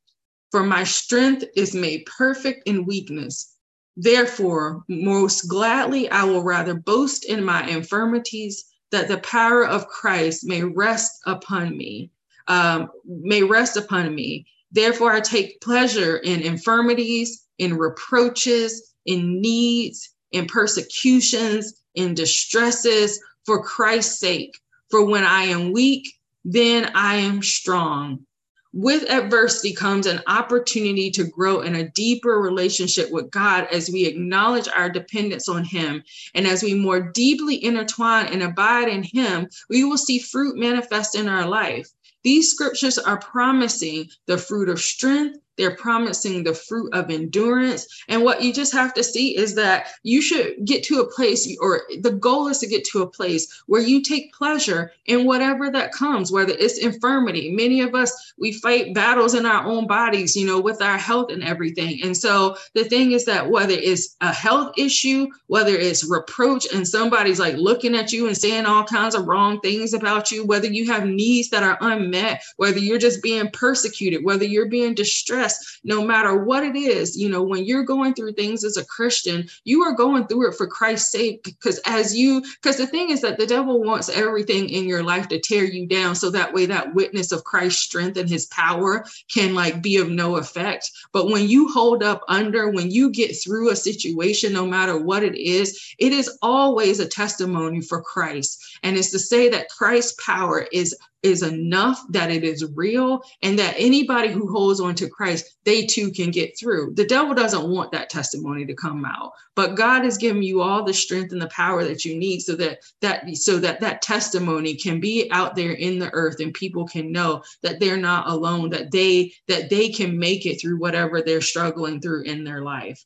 for 0.52 0.62
my 0.62 0.84
strength 0.84 1.46
is 1.56 1.74
made 1.74 2.06
perfect 2.06 2.68
in 2.68 2.86
weakness. 2.86 3.56
Therefore, 4.02 4.86
most 4.88 5.50
gladly 5.50 6.10
I 6.10 6.24
will 6.24 6.42
rather 6.42 6.74
boast 6.74 7.26
in 7.26 7.44
my 7.44 7.68
infirmities, 7.68 8.64
that 8.92 9.10
the 9.10 9.18
power 9.18 9.66
of 9.68 9.90
Christ 9.90 10.46
may 10.46 10.64
rest 10.64 11.12
upon 11.26 11.78
me, 11.78 12.10
um, 12.48 12.90
may 13.06 13.44
rest 13.44 13.76
upon 13.76 14.16
me. 14.16 14.48
Therefore, 14.72 15.12
I 15.12 15.20
take 15.20 15.60
pleasure 15.60 16.16
in 16.16 16.40
infirmities, 16.40 17.44
in 17.58 17.78
reproaches, 17.78 18.94
in 19.06 19.42
needs, 19.42 20.10
in 20.32 20.46
persecutions, 20.46 21.74
in 21.94 22.14
distresses 22.14 23.20
for 23.46 23.62
Christ's 23.62 24.18
sake. 24.18 24.58
For 24.90 25.04
when 25.04 25.26
I 25.26 25.44
am 25.44 25.74
weak, 25.74 26.08
then 26.46 26.90
I 26.96 27.16
am 27.18 27.44
strong. 27.44 28.26
With 28.72 29.10
adversity 29.10 29.74
comes 29.74 30.06
an 30.06 30.22
opportunity 30.28 31.10
to 31.12 31.24
grow 31.24 31.62
in 31.62 31.74
a 31.74 31.90
deeper 31.90 32.40
relationship 32.40 33.10
with 33.10 33.32
God 33.32 33.68
as 33.72 33.90
we 33.90 34.06
acknowledge 34.06 34.68
our 34.68 34.92
dependence 34.92 35.50
on 35.50 35.64
Him. 35.64 36.04
And 36.36 36.46
as 36.46 36.62
we 36.62 36.76
more 36.76 37.12
deeply 37.12 37.64
intertwine 37.64 38.28
and 38.28 38.44
abide 38.44 38.88
in 38.88 39.02
Him, 39.02 39.48
we 39.70 39.84
will 39.84 39.98
see 39.98 40.20
fruit 40.20 40.56
manifest 40.56 41.16
in 41.16 41.28
our 41.28 41.48
life. 41.48 41.90
These 42.24 42.52
scriptures 42.52 43.00
are 43.00 43.20
promising 43.20 44.10
the 44.28 44.38
fruit 44.38 44.70
of 44.70 44.80
strength, 44.80 45.40
they're 45.60 45.76
promising 45.76 46.44
the 46.44 46.54
fruit 46.54 46.92
of 46.94 47.12
endurance. 47.12 47.86
And 48.08 48.24
what 48.24 48.42
you 48.42 48.54
just 48.54 48.72
have 48.72 48.94
to 48.94 49.04
see 49.04 49.38
is 49.38 49.54
that 49.56 49.90
you 50.04 50.22
should 50.22 50.64
get 50.64 50.84
to 50.84 51.02
a 51.02 51.12
place, 51.12 51.54
or 51.60 51.82
the 52.00 52.12
goal 52.14 52.48
is 52.48 52.60
to 52.60 52.68
get 52.68 52.86
to 52.86 53.02
a 53.02 53.08
place 53.08 53.62
where 53.68 53.82
you 53.82 54.02
take 54.02 54.34
pleasure 54.34 54.94
in 55.06 55.26
whatever 55.26 55.70
that 55.70 55.92
comes, 55.92 56.32
whether 56.32 56.54
it's 56.54 56.78
infirmity. 56.78 57.52
Many 57.52 57.82
of 57.82 57.94
us, 57.94 58.34
we 58.38 58.54
fight 58.54 58.94
battles 58.94 59.34
in 59.34 59.46
our 59.46 59.66
own 59.66 59.86
bodies, 59.86 60.34
you 60.36 60.48
know, 60.48 60.62
with 60.62 60.82
our 60.82 60.98
health 60.98 61.30
and 61.30 61.44
everything. 61.44 62.02
And 62.04 62.16
so 62.16 62.56
the 62.74 62.86
thing 62.86 63.12
is 63.12 63.26
that 63.26 63.50
whether 63.50 63.74
it's 63.74 64.16
a 64.22 64.32
health 64.32 64.74
issue, 64.78 65.28
whether 65.48 65.76
it's 65.76 66.10
reproach 66.10 66.68
and 66.74 66.88
somebody's 66.88 67.40
like 67.40 67.58
looking 67.58 67.96
at 67.96 68.14
you 68.14 68.28
and 68.28 68.38
saying 68.38 68.66
all 68.66 68.86
kinds 68.86 69.14
of 69.14 69.28
wrong 69.28 69.60
things 69.60 69.94
about 69.94 70.32
you, 70.32 70.46
whether 70.46 70.68
you 70.68 70.86
have 70.90 71.06
needs 71.06 71.50
that 71.50 71.64
are 71.64 71.78
unmet, 71.82 72.42
whether 72.56 72.80
you're 72.80 72.98
just 72.98 73.22
being 73.22 73.50
persecuted, 73.52 74.24
whether 74.24 74.46
you're 74.46 74.70
being 74.70 74.94
distressed 74.94 75.49
no 75.84 76.06
matter 76.06 76.36
what 76.36 76.64
it 76.64 76.76
is. 76.76 77.18
You 77.18 77.30
know, 77.30 77.44
when 77.44 77.66
you're 77.66 77.84
going 77.84 78.14
through 78.14 78.34
things 78.34 78.64
as 78.64 78.78
a 78.78 78.86
Christian, 78.86 79.48
you 79.64 79.84
are 79.84 79.94
going 79.94 80.28
through 80.28 80.50
it 80.50 80.56
for 80.56 80.68
Christ's 80.68 81.12
sake. 81.12 81.44
Because 81.44 81.80
as 81.86 82.18
you, 82.18 82.42
because 82.62 82.78
the 82.78 82.88
thing 82.88 83.10
is 83.10 83.22
that 83.22 83.38
the 83.38 83.46
devil 83.46 83.82
wants 83.84 84.10
everything 84.10 84.70
in 84.70 84.86
your 84.86 85.04
life 85.04 85.28
to 85.30 85.40
tear 85.40 85.64
you 85.64 85.88
down. 85.88 86.16
So 86.16 86.30
that 86.32 86.54
way, 86.54 86.66
that 86.66 86.94
witness 86.94 87.32
of 87.32 87.44
Christ's 87.44 87.84
strength 87.84 88.18
and 88.18 88.30
his 88.30 88.46
power 88.48 89.06
can 89.34 89.56
like 89.56 89.82
be 89.82 89.98
of 89.98 90.10
no 90.10 90.38
effect. 90.38 90.92
But 91.12 91.28
when 91.28 91.48
you 91.48 91.68
hold 91.70 92.04
up 92.04 92.24
under, 92.28 92.70
when 92.70 92.92
you 92.92 93.12
get 93.12 93.34
through 93.34 93.70
a 93.70 93.76
situation, 93.76 94.54
no 94.54 94.66
matter 94.66 94.98
what 94.98 95.24
it 95.24 95.36
is, 95.36 95.96
it 95.98 96.12
is 96.12 96.38
always 96.42 97.00
a 97.00 97.08
testimony 97.08 97.82
for 97.82 98.02
Christ. 98.02 98.62
And 98.84 98.98
it's 98.98 99.12
to 99.12 99.20
say 99.20 99.50
that 99.50 99.70
Christ's 99.70 100.16
power 100.26 100.68
is 100.72 100.96
is 101.22 101.44
enough 101.44 102.02
that 102.10 102.32
it 102.32 102.44
is 102.44 102.66
real 102.76 103.22
and 103.42 103.60
that 103.60 103.76
anybody 103.78 104.30
who 104.30 104.48
holds 104.48 104.80
on 104.80 104.96
to 104.96 105.10
Christ 105.10 105.58
they 105.66 105.86
too 105.86 106.12
can 106.12 106.32
get 106.32 106.58
through. 106.58 106.94
The 106.96 107.06
devil 107.06 107.34
doesn't 107.34 107.70
want 107.70 107.92
that 107.92 108.10
testimony 108.10 108.66
to 108.66 108.74
come 108.74 109.06
out, 109.06 109.34
but 109.56 109.76
God 109.76 110.04
has 110.04 110.18
given 110.18 110.42
you 110.42 110.62
all 110.62 110.84
the 110.84 110.94
strength 110.94 111.32
and 111.32 111.42
the 111.42 111.50
power 111.50 111.84
that 111.84 112.06
you 112.06 112.18
need 112.18 112.40
so 112.40 112.56
that 112.56 112.80
that 113.02 113.36
so 113.36 113.58
that 113.60 113.82
that 113.82 114.02
testimony 114.02 114.76
can 114.76 115.00
be 115.00 115.30
out 115.32 115.56
there 115.56 115.74
in 115.74 116.00
the 116.00 116.10
earth 116.14 116.40
and 116.40 116.54
people 116.54 116.88
can 116.88 117.12
know 117.12 117.44
that 117.62 117.80
they're 117.80 117.98
not 117.98 118.30
alone 118.30 118.70
that 118.70 118.92
they 118.92 119.34
that 119.48 119.70
they 119.70 119.90
can 119.90 120.18
make 120.18 120.46
it 120.46 120.62
through 120.62 120.80
whatever 120.80 121.22
they're 121.22 121.42
struggling 121.42 122.00
through 122.00 122.24
in 122.24 122.44
their 122.44 122.62
life. 122.62 123.04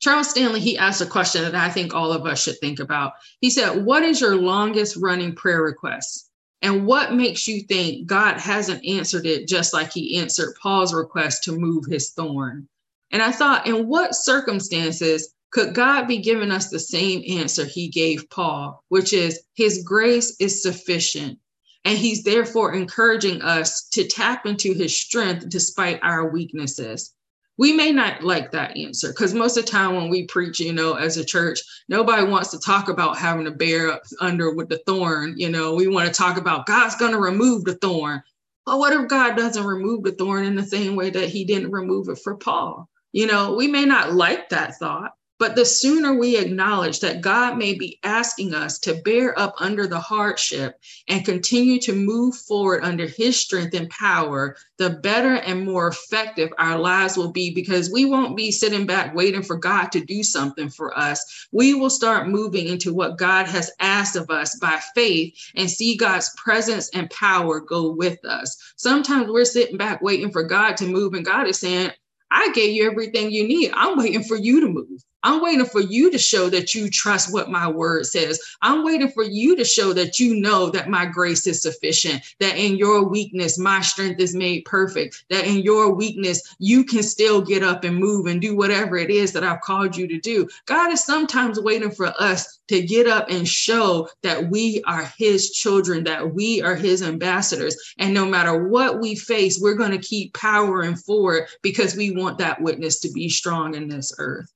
Charles 0.00 0.30
Stanley, 0.30 0.60
he 0.60 0.76
asked 0.76 1.00
a 1.00 1.06
question 1.06 1.42
that 1.42 1.54
I 1.54 1.70
think 1.70 1.94
all 1.94 2.12
of 2.12 2.26
us 2.26 2.42
should 2.42 2.58
think 2.58 2.80
about. 2.80 3.12
He 3.40 3.50
said, 3.50 3.84
What 3.84 4.02
is 4.02 4.20
your 4.20 4.36
longest 4.36 4.96
running 4.96 5.34
prayer 5.34 5.62
request? 5.62 6.27
And 6.60 6.86
what 6.86 7.14
makes 7.14 7.46
you 7.46 7.62
think 7.62 8.06
God 8.06 8.38
hasn't 8.38 8.84
answered 8.84 9.26
it 9.26 9.46
just 9.46 9.72
like 9.72 9.92
he 9.92 10.18
answered 10.18 10.56
Paul's 10.60 10.92
request 10.92 11.44
to 11.44 11.52
move 11.52 11.84
his 11.86 12.10
thorn? 12.10 12.68
And 13.10 13.22
I 13.22 13.30
thought, 13.32 13.66
in 13.66 13.86
what 13.86 14.14
circumstances 14.14 15.34
could 15.50 15.74
God 15.74 16.06
be 16.06 16.18
giving 16.18 16.50
us 16.50 16.68
the 16.68 16.80
same 16.80 17.22
answer 17.28 17.64
he 17.64 17.88
gave 17.88 18.28
Paul, 18.28 18.82
which 18.88 19.12
is 19.12 19.40
his 19.54 19.82
grace 19.82 20.36
is 20.40 20.62
sufficient? 20.62 21.38
And 21.84 21.96
he's 21.96 22.24
therefore 22.24 22.74
encouraging 22.74 23.40
us 23.40 23.88
to 23.90 24.06
tap 24.06 24.44
into 24.44 24.74
his 24.74 24.98
strength 24.98 25.48
despite 25.48 26.00
our 26.02 26.28
weaknesses 26.28 27.14
we 27.58 27.72
may 27.72 27.90
not 27.90 28.22
like 28.22 28.52
that 28.52 28.76
answer 28.76 29.08
because 29.08 29.34
most 29.34 29.56
of 29.56 29.66
the 29.66 29.70
time 29.70 29.96
when 29.96 30.08
we 30.08 30.26
preach, 30.26 30.60
you 30.60 30.72
know, 30.72 30.94
as 30.94 31.16
a 31.16 31.24
church, 31.24 31.60
nobody 31.88 32.24
wants 32.24 32.50
to 32.52 32.58
talk 32.60 32.88
about 32.88 33.18
having 33.18 33.44
to 33.44 33.50
bear 33.50 34.00
under 34.20 34.54
with 34.54 34.68
the 34.68 34.78
thorn. 34.86 35.34
You 35.36 35.50
know, 35.50 35.74
we 35.74 35.88
want 35.88 36.06
to 36.06 36.14
talk 36.14 36.38
about 36.38 36.66
God's 36.66 36.94
going 36.94 37.12
to 37.12 37.18
remove 37.18 37.64
the 37.64 37.74
thorn. 37.74 38.22
Well, 38.66 38.78
what 38.78 38.92
if 38.92 39.08
God 39.08 39.36
doesn't 39.36 39.64
remove 39.64 40.04
the 40.04 40.12
thorn 40.12 40.44
in 40.44 40.54
the 40.54 40.62
same 40.62 40.94
way 40.94 41.10
that 41.10 41.28
he 41.28 41.44
didn't 41.44 41.72
remove 41.72 42.08
it 42.08 42.20
for 42.22 42.36
Paul? 42.36 42.88
You 43.12 43.26
know, 43.26 43.54
we 43.54 43.66
may 43.66 43.84
not 43.84 44.12
like 44.12 44.50
that 44.50 44.76
thought, 44.76 45.12
But 45.38 45.54
the 45.54 45.64
sooner 45.64 46.14
we 46.14 46.36
acknowledge 46.36 46.98
that 47.00 47.20
God 47.20 47.58
may 47.58 47.74
be 47.74 48.00
asking 48.02 48.54
us 48.54 48.78
to 48.80 49.00
bear 49.04 49.38
up 49.38 49.54
under 49.60 49.86
the 49.86 50.00
hardship 50.00 50.80
and 51.08 51.24
continue 51.24 51.78
to 51.80 51.92
move 51.92 52.34
forward 52.34 52.82
under 52.82 53.06
his 53.06 53.38
strength 53.40 53.74
and 53.74 53.88
power, 53.88 54.56
the 54.78 54.90
better 54.90 55.36
and 55.36 55.64
more 55.64 55.88
effective 55.88 56.50
our 56.58 56.78
lives 56.78 57.16
will 57.16 57.30
be 57.30 57.54
because 57.54 57.90
we 57.90 58.04
won't 58.04 58.36
be 58.36 58.50
sitting 58.50 58.84
back 58.84 59.14
waiting 59.14 59.42
for 59.42 59.56
God 59.56 59.92
to 59.92 60.00
do 60.04 60.24
something 60.24 60.68
for 60.68 60.96
us. 60.98 61.46
We 61.52 61.74
will 61.74 61.90
start 61.90 62.28
moving 62.28 62.66
into 62.66 62.92
what 62.92 63.18
God 63.18 63.46
has 63.46 63.70
asked 63.78 64.16
of 64.16 64.30
us 64.30 64.56
by 64.56 64.80
faith 64.94 65.34
and 65.54 65.70
see 65.70 65.96
God's 65.96 66.34
presence 66.36 66.90
and 66.94 67.10
power 67.10 67.60
go 67.60 67.90
with 67.92 68.24
us. 68.24 68.56
Sometimes 68.76 69.28
we're 69.28 69.44
sitting 69.44 69.76
back 69.76 70.02
waiting 70.02 70.32
for 70.32 70.42
God 70.42 70.76
to 70.78 70.86
move, 70.86 71.14
and 71.14 71.24
God 71.24 71.46
is 71.46 71.60
saying, 71.60 71.92
I 72.30 72.50
gave 72.54 72.74
you 72.74 72.90
everything 72.90 73.30
you 73.30 73.46
need. 73.46 73.70
I'm 73.74 73.96
waiting 73.96 74.22
for 74.22 74.36
you 74.36 74.60
to 74.60 74.68
move. 74.68 75.04
I'm 75.24 75.42
waiting 75.42 75.66
for 75.66 75.80
you 75.80 76.10
to 76.12 76.18
show 76.18 76.48
that 76.50 76.74
you 76.74 76.88
trust 76.88 77.32
what 77.32 77.50
my 77.50 77.68
word 77.68 78.06
says. 78.06 78.40
I'm 78.62 78.84
waiting 78.84 79.10
for 79.10 79.24
you 79.24 79.56
to 79.56 79.64
show 79.64 79.92
that 79.94 80.20
you 80.20 80.40
know 80.40 80.70
that 80.70 80.88
my 80.88 81.06
grace 81.06 81.46
is 81.46 81.60
sufficient, 81.60 82.22
that 82.38 82.56
in 82.56 82.76
your 82.76 83.08
weakness, 83.08 83.58
my 83.58 83.80
strength 83.80 84.20
is 84.20 84.34
made 84.34 84.64
perfect, 84.64 85.24
that 85.30 85.44
in 85.44 85.58
your 85.58 85.92
weakness, 85.92 86.54
you 86.60 86.84
can 86.84 87.02
still 87.02 87.40
get 87.40 87.64
up 87.64 87.82
and 87.82 87.96
move 87.96 88.26
and 88.26 88.40
do 88.40 88.56
whatever 88.56 88.96
it 88.96 89.10
is 89.10 89.32
that 89.32 89.42
I've 89.42 89.60
called 89.60 89.96
you 89.96 90.06
to 90.06 90.20
do. 90.20 90.48
God 90.66 90.92
is 90.92 91.02
sometimes 91.02 91.60
waiting 91.60 91.90
for 91.90 92.12
us 92.20 92.60
to 92.68 92.82
get 92.82 93.08
up 93.08 93.28
and 93.28 93.48
show 93.48 94.08
that 94.22 94.50
we 94.50 94.82
are 94.86 95.12
his 95.18 95.50
children, 95.50 96.04
that 96.04 96.32
we 96.32 96.62
are 96.62 96.76
his 96.76 97.02
ambassadors. 97.02 97.76
And 97.98 98.14
no 98.14 98.24
matter 98.24 98.68
what 98.68 99.00
we 99.00 99.16
face, 99.16 99.58
we're 99.60 99.74
going 99.74 99.90
to 99.90 99.98
keep 99.98 100.34
powering 100.34 100.94
forward 100.94 101.48
because 101.62 101.96
we 101.96 102.12
want 102.12 102.38
that 102.38 102.62
witness 102.62 103.00
to 103.00 103.10
be 103.10 103.28
strong 103.28 103.74
in 103.74 103.88
this 103.88 104.12
earth. 104.18 104.52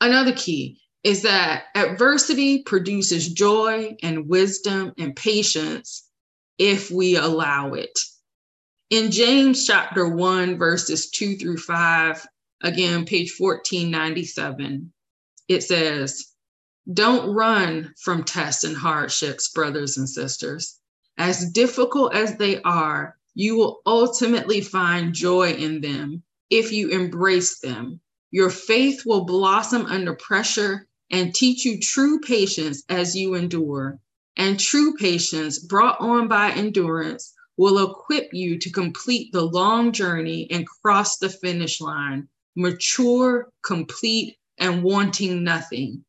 Another 0.00 0.32
key 0.32 0.78
is 1.02 1.22
that 1.22 1.66
adversity 1.74 2.62
produces 2.62 3.32
joy 3.32 3.96
and 4.02 4.28
wisdom 4.28 4.92
and 4.98 5.16
patience 5.16 6.08
if 6.58 6.90
we 6.90 7.16
allow 7.16 7.72
it. 7.72 7.98
In 8.90 9.10
James 9.10 9.66
chapter 9.66 10.08
1, 10.08 10.58
verses 10.58 11.10
2 11.10 11.36
through 11.36 11.58
5, 11.58 12.26
again, 12.62 13.04
page 13.04 13.34
1497, 13.38 14.92
it 15.48 15.62
says, 15.62 16.26
Don't 16.92 17.32
run 17.32 17.94
from 18.00 18.24
tests 18.24 18.64
and 18.64 18.76
hardships, 18.76 19.50
brothers 19.50 19.96
and 19.96 20.08
sisters. 20.08 20.78
As 21.18 21.50
difficult 21.52 22.14
as 22.14 22.36
they 22.36 22.60
are, 22.62 23.16
you 23.34 23.56
will 23.56 23.80
ultimately 23.86 24.60
find 24.60 25.14
joy 25.14 25.52
in 25.52 25.80
them 25.80 26.22
if 26.50 26.72
you 26.72 26.88
embrace 26.90 27.60
them 27.60 28.00
your 28.30 28.50
faith 28.50 29.04
will 29.06 29.24
blossom 29.24 29.86
under 29.86 30.14
pressure 30.14 30.86
and 31.10 31.34
teach 31.34 31.64
you 31.64 31.78
true 31.80 32.20
patience 32.20 32.82
as 32.88 33.14
you 33.14 33.34
endure. 33.34 33.98
And 34.36 34.60
true 34.60 34.94
patience, 34.96 35.58
brought 35.58 36.00
on 36.00 36.28
by 36.28 36.50
endurance, 36.50 37.32
will 37.56 37.90
equip 37.90 38.34
you 38.34 38.58
to 38.58 38.70
complete 38.70 39.32
the 39.32 39.42
long 39.42 39.92
journey 39.92 40.46
and 40.50 40.66
cross 40.66 41.16
the 41.18 41.30
finish 41.30 41.80
line, 41.80 42.28
mature, 42.54 43.50
complete, 43.64 44.36
and 44.58 44.82
wanting 44.82 45.42
nothing. 45.42 46.04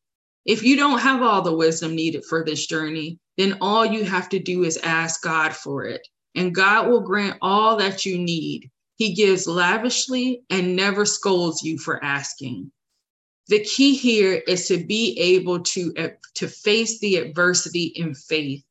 If 0.45 0.63
you 0.63 0.75
don't 0.75 0.99
have 0.99 1.21
all 1.21 1.41
the 1.41 1.55
wisdom 1.55 1.95
needed 1.95 2.25
for 2.25 2.43
this 2.43 2.65
journey, 2.65 3.19
then 3.37 3.57
all 3.61 3.85
you 3.85 4.03
have 4.03 4.29
to 4.29 4.39
do 4.39 4.63
is 4.63 4.77
ask 4.77 5.21
God 5.21 5.55
for 5.55 5.85
it, 5.85 6.05
and 6.35 6.55
God 6.55 6.89
will 6.89 7.01
grant 7.01 7.37
all 7.41 7.77
that 7.77 8.05
you 8.05 8.17
need. 8.17 8.69
He 8.97 9.13
gives 9.13 9.47
lavishly 9.47 10.43
and 10.49 10.75
never 10.75 11.05
scolds 11.05 11.63
you 11.63 11.77
for 11.77 12.03
asking. 12.03 12.71
The 13.47 13.63
key 13.63 13.95
here 13.95 14.33
is 14.33 14.67
to 14.67 14.83
be 14.83 15.17
able 15.19 15.61
to, 15.61 15.93
uh, 15.97 16.07
to 16.35 16.47
face 16.47 16.99
the 16.99 17.15
adversity 17.15 17.85
in 17.95 18.15
faith. 18.15 18.63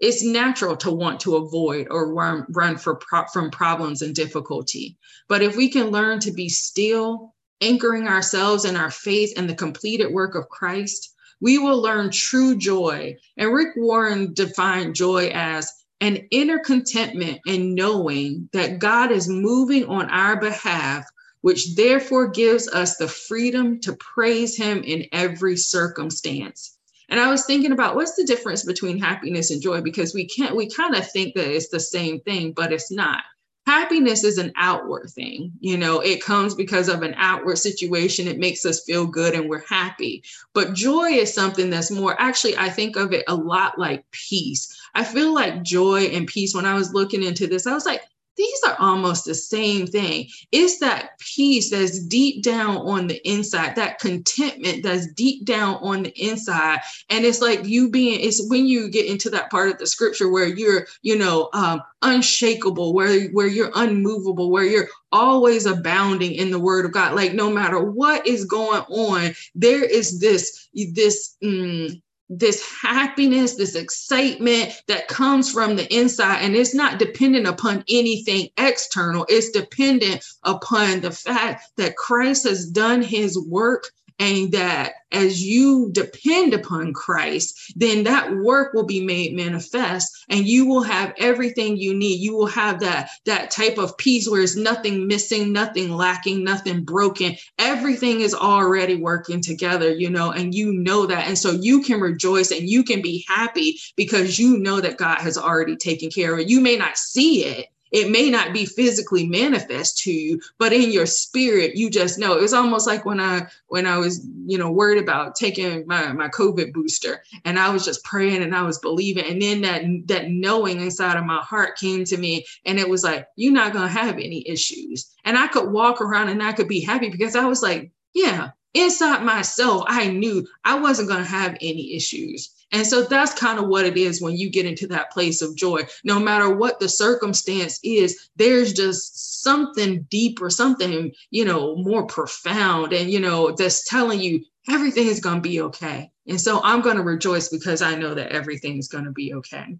It's 0.00 0.24
natural 0.24 0.76
to 0.78 0.90
want 0.90 1.20
to 1.20 1.36
avoid 1.36 1.88
or 1.90 2.14
run, 2.14 2.46
run 2.50 2.78
for 2.78 2.96
pro- 2.96 3.26
from 3.32 3.50
problems 3.50 4.00
and 4.00 4.14
difficulty. 4.14 4.96
But 5.28 5.42
if 5.42 5.56
we 5.56 5.68
can 5.68 5.90
learn 5.90 6.20
to 6.20 6.32
be 6.32 6.48
still, 6.48 7.34
anchoring 7.60 8.06
ourselves 8.06 8.64
in 8.64 8.76
our 8.76 8.90
faith 8.90 9.32
and 9.36 9.48
the 9.48 9.54
completed 9.54 10.12
work 10.12 10.36
of 10.36 10.48
Christ, 10.48 11.12
we 11.40 11.58
will 11.58 11.82
learn 11.82 12.10
true 12.10 12.56
joy. 12.56 13.16
And 13.36 13.52
Rick 13.52 13.74
Warren 13.76 14.34
defined 14.34 14.94
joy 14.94 15.30
as 15.34 15.70
an 16.04 16.28
inner 16.30 16.58
contentment 16.58 17.40
in 17.46 17.74
knowing 17.74 18.46
that 18.52 18.78
God 18.78 19.10
is 19.10 19.26
moving 19.26 19.86
on 19.86 20.10
our 20.10 20.38
behalf, 20.38 21.06
which 21.40 21.74
therefore 21.76 22.28
gives 22.28 22.68
us 22.68 22.98
the 22.98 23.08
freedom 23.08 23.80
to 23.80 23.94
praise 23.94 24.54
Him 24.54 24.82
in 24.82 25.06
every 25.12 25.56
circumstance. 25.56 26.76
And 27.08 27.18
I 27.18 27.30
was 27.30 27.46
thinking 27.46 27.72
about 27.72 27.96
what's 27.96 28.16
the 28.16 28.24
difference 28.24 28.64
between 28.64 28.98
happiness 28.98 29.50
and 29.50 29.62
joy? 29.62 29.80
Because 29.80 30.12
we 30.12 30.26
can't, 30.26 30.54
we 30.54 30.68
kind 30.68 30.94
of 30.94 31.10
think 31.10 31.34
that 31.36 31.48
it's 31.48 31.68
the 31.68 31.80
same 31.80 32.20
thing, 32.20 32.52
but 32.52 32.70
it's 32.70 32.92
not. 32.92 33.22
Happiness 33.66 34.24
is 34.24 34.36
an 34.36 34.52
outward 34.56 35.08
thing 35.08 35.50
you 35.60 35.78
know 35.78 36.00
it 36.00 36.22
comes 36.22 36.54
because 36.54 36.86
of 36.90 37.02
an 37.02 37.14
outward 37.16 37.56
situation. 37.56 38.28
It 38.28 38.38
makes 38.38 38.66
us 38.66 38.84
feel 38.84 39.06
good 39.06 39.32
and 39.32 39.48
we're 39.48 39.64
happy. 39.66 40.22
But 40.52 40.74
joy 40.74 41.12
is 41.12 41.32
something 41.32 41.70
that's 41.70 41.90
more 41.90 42.14
actually 42.20 42.58
i 42.58 42.68
think 42.68 42.96
of 42.96 43.14
it 43.14 43.24
a 43.26 43.34
lot 43.34 43.78
like 43.78 44.04
peace 44.10 44.68
i 44.94 45.04
feel 45.04 45.34
like 45.34 45.62
joy 45.62 46.02
and 46.04 46.26
peace 46.26 46.54
when 46.54 46.66
i 46.66 46.74
was 46.74 46.92
looking 46.92 47.22
into 47.22 47.46
this 47.46 47.66
i 47.66 47.74
was 47.74 47.86
like 47.86 48.02
these 48.36 48.60
are 48.66 48.76
almost 48.78 49.24
the 49.24 49.34
same 49.34 49.86
thing. 49.86 50.28
It's 50.50 50.78
that 50.80 51.18
peace 51.18 51.70
that's 51.70 52.00
deep 52.00 52.42
down 52.42 52.78
on 52.78 53.06
the 53.06 53.26
inside, 53.28 53.76
that 53.76 54.00
contentment 54.00 54.82
that's 54.82 55.06
deep 55.12 55.44
down 55.44 55.76
on 55.76 56.04
the 56.04 56.12
inside. 56.20 56.80
And 57.10 57.24
it's 57.24 57.40
like 57.40 57.64
you 57.64 57.90
being, 57.90 58.20
it's 58.20 58.48
when 58.48 58.66
you 58.66 58.88
get 58.88 59.06
into 59.06 59.30
that 59.30 59.50
part 59.50 59.70
of 59.70 59.78
the 59.78 59.86
scripture 59.86 60.30
where 60.30 60.46
you're, 60.46 60.86
you 61.02 61.16
know, 61.16 61.48
um, 61.52 61.80
unshakable, 62.02 62.92
where, 62.92 63.28
where 63.28 63.46
you're 63.46 63.72
unmovable, 63.76 64.50
where 64.50 64.64
you're 64.64 64.88
always 65.12 65.66
abounding 65.66 66.32
in 66.32 66.50
the 66.50 66.58
word 66.58 66.84
of 66.84 66.92
God. 66.92 67.14
Like 67.14 67.34
no 67.34 67.50
matter 67.50 67.80
what 67.80 68.26
is 68.26 68.44
going 68.44 68.82
on, 68.88 69.34
there 69.54 69.84
is 69.84 70.18
this, 70.18 70.68
this, 70.92 71.36
mm, 71.42 72.00
this 72.28 72.66
happiness, 72.82 73.56
this 73.56 73.74
excitement 73.74 74.72
that 74.88 75.08
comes 75.08 75.50
from 75.50 75.76
the 75.76 75.92
inside. 75.94 76.38
And 76.38 76.56
it's 76.56 76.74
not 76.74 76.98
dependent 76.98 77.46
upon 77.46 77.84
anything 77.88 78.48
external, 78.56 79.26
it's 79.28 79.50
dependent 79.50 80.24
upon 80.42 81.00
the 81.00 81.10
fact 81.10 81.64
that 81.76 81.96
Christ 81.96 82.44
has 82.44 82.66
done 82.66 83.02
his 83.02 83.38
work 83.38 83.90
and 84.18 84.52
that 84.52 84.92
as 85.12 85.42
you 85.42 85.90
depend 85.92 86.54
upon 86.54 86.92
Christ, 86.92 87.72
then 87.76 88.04
that 88.04 88.34
work 88.36 88.74
will 88.74 88.84
be 88.84 89.04
made 89.04 89.34
manifest 89.34 90.24
and 90.28 90.46
you 90.46 90.66
will 90.66 90.82
have 90.82 91.14
everything 91.18 91.76
you 91.76 91.94
need. 91.94 92.20
You 92.20 92.34
will 92.36 92.46
have 92.46 92.80
that, 92.80 93.10
that 93.26 93.50
type 93.50 93.78
of 93.78 93.96
peace 93.96 94.28
where 94.28 94.42
it's 94.42 94.56
nothing 94.56 95.06
missing, 95.06 95.52
nothing 95.52 95.90
lacking, 95.90 96.42
nothing 96.42 96.84
broken. 96.84 97.36
Everything 97.58 98.20
is 98.20 98.34
already 98.34 98.96
working 98.96 99.40
together, 99.40 99.92
you 99.92 100.10
know, 100.10 100.32
and 100.32 100.54
you 100.54 100.72
know 100.72 101.06
that. 101.06 101.28
And 101.28 101.38
so 101.38 101.52
you 101.52 101.82
can 101.82 102.00
rejoice 102.00 102.50
and 102.50 102.68
you 102.68 102.82
can 102.82 103.02
be 103.02 103.24
happy 103.28 103.78
because 103.96 104.38
you 104.38 104.58
know 104.58 104.80
that 104.80 104.96
God 104.96 105.18
has 105.18 105.38
already 105.38 105.76
taken 105.76 106.10
care 106.10 106.34
of 106.34 106.40
it. 106.40 106.48
You 106.48 106.60
may 106.60 106.76
not 106.76 106.98
see 106.98 107.44
it, 107.44 107.66
it 107.94 108.10
may 108.10 108.28
not 108.28 108.52
be 108.52 108.66
physically 108.66 109.24
manifest 109.24 109.98
to 109.98 110.12
you, 110.12 110.40
but 110.58 110.72
in 110.72 110.90
your 110.90 111.06
spirit, 111.06 111.76
you 111.76 111.88
just 111.88 112.18
know. 112.18 112.36
It 112.36 112.42
was 112.42 112.52
almost 112.52 112.88
like 112.88 113.04
when 113.04 113.20
I 113.20 113.46
when 113.68 113.86
I 113.86 113.98
was, 113.98 114.26
you 114.46 114.58
know, 114.58 114.68
worried 114.68 115.00
about 115.00 115.36
taking 115.36 115.86
my, 115.86 116.12
my 116.12 116.28
COVID 116.28 116.72
booster 116.72 117.22
and 117.44 117.56
I 117.56 117.70
was 117.70 117.84
just 117.84 118.02
praying 118.02 118.42
and 118.42 118.52
I 118.52 118.62
was 118.62 118.80
believing. 118.80 119.24
And 119.24 119.40
then 119.40 119.60
that 119.60 119.84
that 120.06 120.28
knowing 120.28 120.80
inside 120.80 121.16
of 121.16 121.24
my 121.24 121.38
heart 121.38 121.78
came 121.78 122.04
to 122.06 122.16
me 122.16 122.44
and 122.66 122.80
it 122.80 122.88
was 122.88 123.04
like, 123.04 123.28
you're 123.36 123.52
not 123.52 123.72
gonna 123.72 123.86
have 123.86 124.16
any 124.16 124.42
issues. 124.48 125.14
And 125.24 125.38
I 125.38 125.46
could 125.46 125.70
walk 125.70 126.00
around 126.00 126.30
and 126.30 126.42
I 126.42 126.52
could 126.52 126.66
be 126.66 126.80
happy 126.80 127.10
because 127.10 127.36
I 127.36 127.44
was 127.44 127.62
like, 127.62 127.92
yeah, 128.12 128.50
inside 128.74 129.24
myself, 129.24 129.84
I 129.86 130.08
knew 130.08 130.46
I 130.64 130.78
wasn't 130.78 131.08
going 131.08 131.22
to 131.22 131.28
have 131.30 131.56
any 131.60 131.94
issues. 131.94 132.50
And 132.72 132.86
so 132.86 133.04
that's 133.04 133.32
kind 133.32 133.58
of 133.60 133.68
what 133.68 133.86
it 133.86 133.96
is 133.96 134.20
when 134.20 134.36
you 134.36 134.50
get 134.50 134.66
into 134.66 134.88
that 134.88 135.12
place 135.12 135.42
of 135.42 135.56
joy. 135.56 135.82
No 136.02 136.18
matter 136.18 136.54
what 136.54 136.80
the 136.80 136.88
circumstance 136.88 137.78
is, 137.84 138.30
there's 138.36 138.72
just 138.72 139.42
something 139.42 140.02
deeper, 140.10 140.50
something, 140.50 141.12
you 141.30 141.44
know, 141.44 141.76
more 141.76 142.04
profound 142.06 142.92
and, 142.92 143.10
you 143.10 143.20
know, 143.20 143.52
that's 143.52 143.88
telling 143.88 144.20
you 144.20 144.44
everything 144.68 145.06
is 145.06 145.20
going 145.20 145.36
to 145.36 145.48
be 145.48 145.60
okay. 145.60 146.10
And 146.26 146.40
so 146.40 146.60
I'm 146.64 146.80
going 146.80 146.96
to 146.96 147.02
rejoice 147.02 147.48
because 147.48 147.80
I 147.80 147.94
know 147.94 148.14
that 148.14 148.32
everything 148.32 148.78
is 148.78 148.88
going 148.88 149.04
to 149.04 149.12
be 149.12 149.34
okay. 149.34 149.76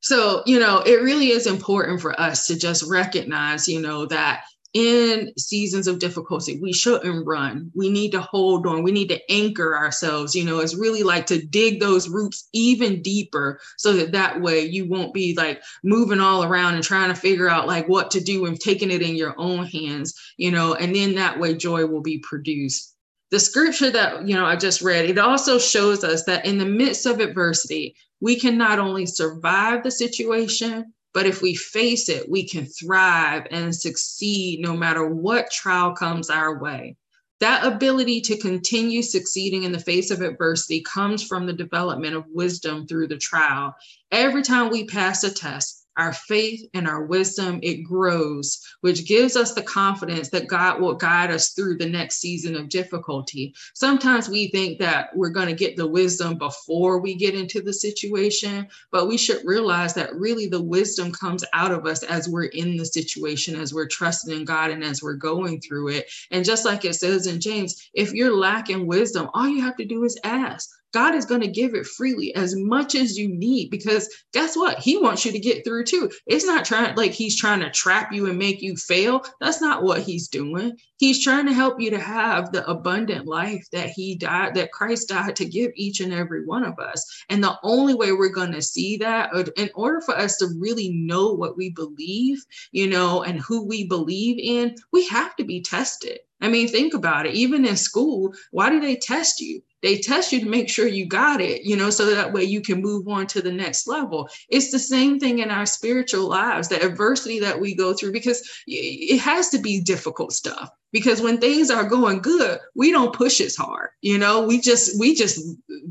So, 0.00 0.42
you 0.44 0.60
know, 0.60 0.80
it 0.80 1.02
really 1.02 1.30
is 1.30 1.46
important 1.46 2.00
for 2.00 2.20
us 2.20 2.46
to 2.48 2.58
just 2.58 2.88
recognize, 2.88 3.66
you 3.66 3.80
know, 3.80 4.06
that 4.06 4.44
in 4.72 5.32
seasons 5.38 5.86
of 5.86 5.98
difficulty, 5.98 6.58
we 6.60 6.72
shouldn't 6.72 7.26
run. 7.26 7.70
We 7.74 7.88
need 7.88 8.12
to 8.12 8.20
hold 8.20 8.66
on. 8.66 8.82
We 8.82 8.92
need 8.92 9.08
to 9.08 9.32
anchor 9.32 9.76
ourselves. 9.76 10.34
You 10.34 10.44
know, 10.44 10.58
it's 10.58 10.76
really 10.76 11.02
like 11.02 11.26
to 11.26 11.44
dig 11.44 11.80
those 11.80 12.08
roots 12.08 12.48
even 12.52 13.02
deeper 13.02 13.60
so 13.78 13.92
that 13.94 14.12
that 14.12 14.40
way 14.40 14.60
you 14.60 14.88
won't 14.88 15.14
be 15.14 15.34
like 15.34 15.62
moving 15.82 16.20
all 16.20 16.44
around 16.44 16.74
and 16.74 16.84
trying 16.84 17.08
to 17.08 17.20
figure 17.20 17.48
out 17.48 17.66
like 17.66 17.88
what 17.88 18.10
to 18.12 18.20
do 18.20 18.46
and 18.46 18.60
taking 18.60 18.90
it 18.90 19.02
in 19.02 19.16
your 19.16 19.34
own 19.38 19.64
hands, 19.66 20.14
you 20.36 20.50
know, 20.50 20.74
and 20.74 20.94
then 20.94 21.14
that 21.14 21.38
way 21.38 21.54
joy 21.54 21.86
will 21.86 22.02
be 22.02 22.18
produced. 22.18 22.94
The 23.30 23.40
scripture 23.40 23.90
that, 23.90 24.28
you 24.28 24.34
know, 24.34 24.46
I 24.46 24.56
just 24.56 24.82
read, 24.82 25.06
it 25.06 25.18
also 25.18 25.58
shows 25.58 26.04
us 26.04 26.24
that 26.24 26.46
in 26.46 26.58
the 26.58 26.64
midst 26.64 27.06
of 27.06 27.18
adversity, 27.20 27.96
we 28.20 28.38
can 28.38 28.56
not 28.56 28.78
only 28.78 29.04
survive 29.04 29.82
the 29.82 29.90
situation, 29.90 30.92
but 31.14 31.26
if 31.26 31.42
we 31.42 31.54
face 31.54 32.08
it, 32.08 32.28
we 32.28 32.46
can 32.46 32.66
thrive 32.66 33.46
and 33.50 33.74
succeed 33.74 34.60
no 34.60 34.76
matter 34.76 35.06
what 35.06 35.50
trial 35.50 35.92
comes 35.94 36.28
our 36.28 36.58
way. 36.58 36.96
That 37.40 37.66
ability 37.66 38.22
to 38.22 38.38
continue 38.38 39.02
succeeding 39.02 39.64
in 39.64 39.72
the 39.72 39.78
face 39.78 40.10
of 40.10 40.22
adversity 40.22 40.82
comes 40.82 41.22
from 41.22 41.46
the 41.46 41.52
development 41.52 42.14
of 42.14 42.24
wisdom 42.28 42.86
through 42.86 43.08
the 43.08 43.18
trial. 43.18 43.74
Every 44.10 44.42
time 44.42 44.70
we 44.70 44.86
pass 44.86 45.22
a 45.22 45.30
test, 45.30 45.85
our 45.96 46.12
faith 46.12 46.68
and 46.74 46.86
our 46.86 47.04
wisdom, 47.04 47.58
it 47.62 47.82
grows, 47.82 48.60
which 48.80 49.06
gives 49.06 49.36
us 49.36 49.54
the 49.54 49.62
confidence 49.62 50.28
that 50.30 50.46
God 50.46 50.80
will 50.80 50.94
guide 50.94 51.30
us 51.30 51.50
through 51.50 51.78
the 51.78 51.88
next 51.88 52.20
season 52.20 52.56
of 52.56 52.68
difficulty. 52.68 53.54
Sometimes 53.74 54.28
we 54.28 54.48
think 54.48 54.78
that 54.78 55.08
we're 55.14 55.30
going 55.30 55.48
to 55.48 55.54
get 55.54 55.76
the 55.76 55.86
wisdom 55.86 56.36
before 56.38 57.00
we 57.00 57.14
get 57.14 57.34
into 57.34 57.60
the 57.60 57.72
situation, 57.72 58.68
but 58.90 59.08
we 59.08 59.16
should 59.16 59.44
realize 59.44 59.94
that 59.94 60.14
really 60.14 60.46
the 60.46 60.62
wisdom 60.62 61.12
comes 61.12 61.44
out 61.52 61.72
of 61.72 61.86
us 61.86 62.02
as 62.02 62.28
we're 62.28 62.44
in 62.44 62.76
the 62.76 62.84
situation, 62.84 63.58
as 63.60 63.72
we're 63.72 63.88
trusting 63.88 64.34
in 64.34 64.44
God, 64.44 64.70
and 64.70 64.84
as 64.84 65.02
we're 65.02 65.14
going 65.14 65.60
through 65.60 65.88
it. 65.88 66.10
And 66.30 66.44
just 66.44 66.64
like 66.64 66.84
it 66.84 66.94
says 66.94 67.26
in 67.26 67.40
James, 67.40 67.90
if 67.94 68.12
you're 68.12 68.36
lacking 68.36 68.86
wisdom, 68.86 69.30
all 69.34 69.48
you 69.48 69.62
have 69.62 69.76
to 69.76 69.84
do 69.84 70.04
is 70.04 70.18
ask. 70.24 70.70
God 70.96 71.14
is 71.14 71.26
going 71.26 71.42
to 71.42 71.46
give 71.46 71.74
it 71.74 71.86
freely 71.86 72.34
as 72.34 72.56
much 72.56 72.94
as 72.94 73.18
you 73.18 73.28
need 73.28 73.68
because 73.68 74.08
guess 74.32 74.56
what? 74.56 74.78
He 74.78 74.96
wants 74.96 75.26
you 75.26 75.32
to 75.32 75.38
get 75.38 75.62
through 75.62 75.84
too. 75.84 76.10
It's 76.24 76.46
not 76.46 76.64
trying 76.64 76.96
like 76.96 77.10
he's 77.10 77.36
trying 77.36 77.60
to 77.60 77.70
trap 77.70 78.14
you 78.14 78.30
and 78.30 78.38
make 78.38 78.62
you 78.62 78.76
fail. 78.76 79.22
That's 79.38 79.60
not 79.60 79.82
what 79.82 80.00
he's 80.00 80.28
doing. 80.28 80.74
He's 80.96 81.22
trying 81.22 81.44
to 81.48 81.52
help 81.52 81.78
you 81.78 81.90
to 81.90 82.00
have 82.00 82.50
the 82.50 82.66
abundant 82.66 83.26
life 83.26 83.66
that 83.72 83.90
he 83.90 84.14
died, 84.14 84.54
that 84.54 84.72
Christ 84.72 85.10
died 85.10 85.36
to 85.36 85.44
give 85.44 85.70
each 85.74 86.00
and 86.00 86.14
every 86.14 86.46
one 86.46 86.64
of 86.64 86.78
us. 86.78 87.04
And 87.28 87.44
the 87.44 87.58
only 87.62 87.92
way 87.92 88.12
we're 88.12 88.30
going 88.30 88.52
to 88.52 88.62
see 88.62 88.96
that, 88.96 89.28
uh, 89.34 89.44
in 89.58 89.68
order 89.74 90.00
for 90.00 90.16
us 90.16 90.38
to 90.38 90.48
really 90.58 90.88
know 90.94 91.34
what 91.34 91.58
we 91.58 91.68
believe, 91.68 92.42
you 92.72 92.86
know, 92.86 93.22
and 93.22 93.38
who 93.38 93.66
we 93.66 93.86
believe 93.86 94.38
in, 94.38 94.76
we 94.94 95.06
have 95.08 95.36
to 95.36 95.44
be 95.44 95.60
tested. 95.60 96.20
I 96.40 96.48
mean, 96.48 96.68
think 96.68 96.92
about 96.92 97.26
it. 97.26 97.34
Even 97.34 97.64
in 97.64 97.76
school, 97.76 98.34
why 98.50 98.68
do 98.68 98.78
they 98.80 98.96
test 98.96 99.40
you? 99.40 99.62
They 99.82 99.98
test 99.98 100.32
you 100.32 100.40
to 100.40 100.48
make 100.48 100.68
sure 100.68 100.86
you 100.86 101.06
got 101.06 101.40
it, 101.40 101.62
you 101.62 101.76
know, 101.76 101.90
so 101.90 102.06
that 102.06 102.32
way 102.32 102.44
you 102.44 102.60
can 102.60 102.82
move 102.82 103.08
on 103.08 103.26
to 103.28 103.40
the 103.40 103.52
next 103.52 103.86
level. 103.86 104.28
It's 104.48 104.70
the 104.70 104.78
same 104.78 105.18
thing 105.18 105.38
in 105.38 105.50
our 105.50 105.64
spiritual 105.64 106.28
lives, 106.28 106.68
the 106.68 106.84
adversity 106.84 107.38
that 107.40 107.60
we 107.60 107.74
go 107.74 107.94
through, 107.94 108.12
because 108.12 108.42
it 108.66 109.18
has 109.18 109.48
to 109.50 109.58
be 109.58 109.80
difficult 109.80 110.32
stuff. 110.32 110.70
Because 110.92 111.20
when 111.20 111.38
things 111.38 111.70
are 111.70 111.88
going 111.88 112.20
good, 112.20 112.58
we 112.74 112.90
don't 112.90 113.14
push 113.14 113.40
as 113.40 113.56
hard, 113.56 113.90
you 114.00 114.18
know, 114.18 114.46
we 114.46 114.60
just, 114.60 114.98
we 114.98 115.14
just, 115.14 115.40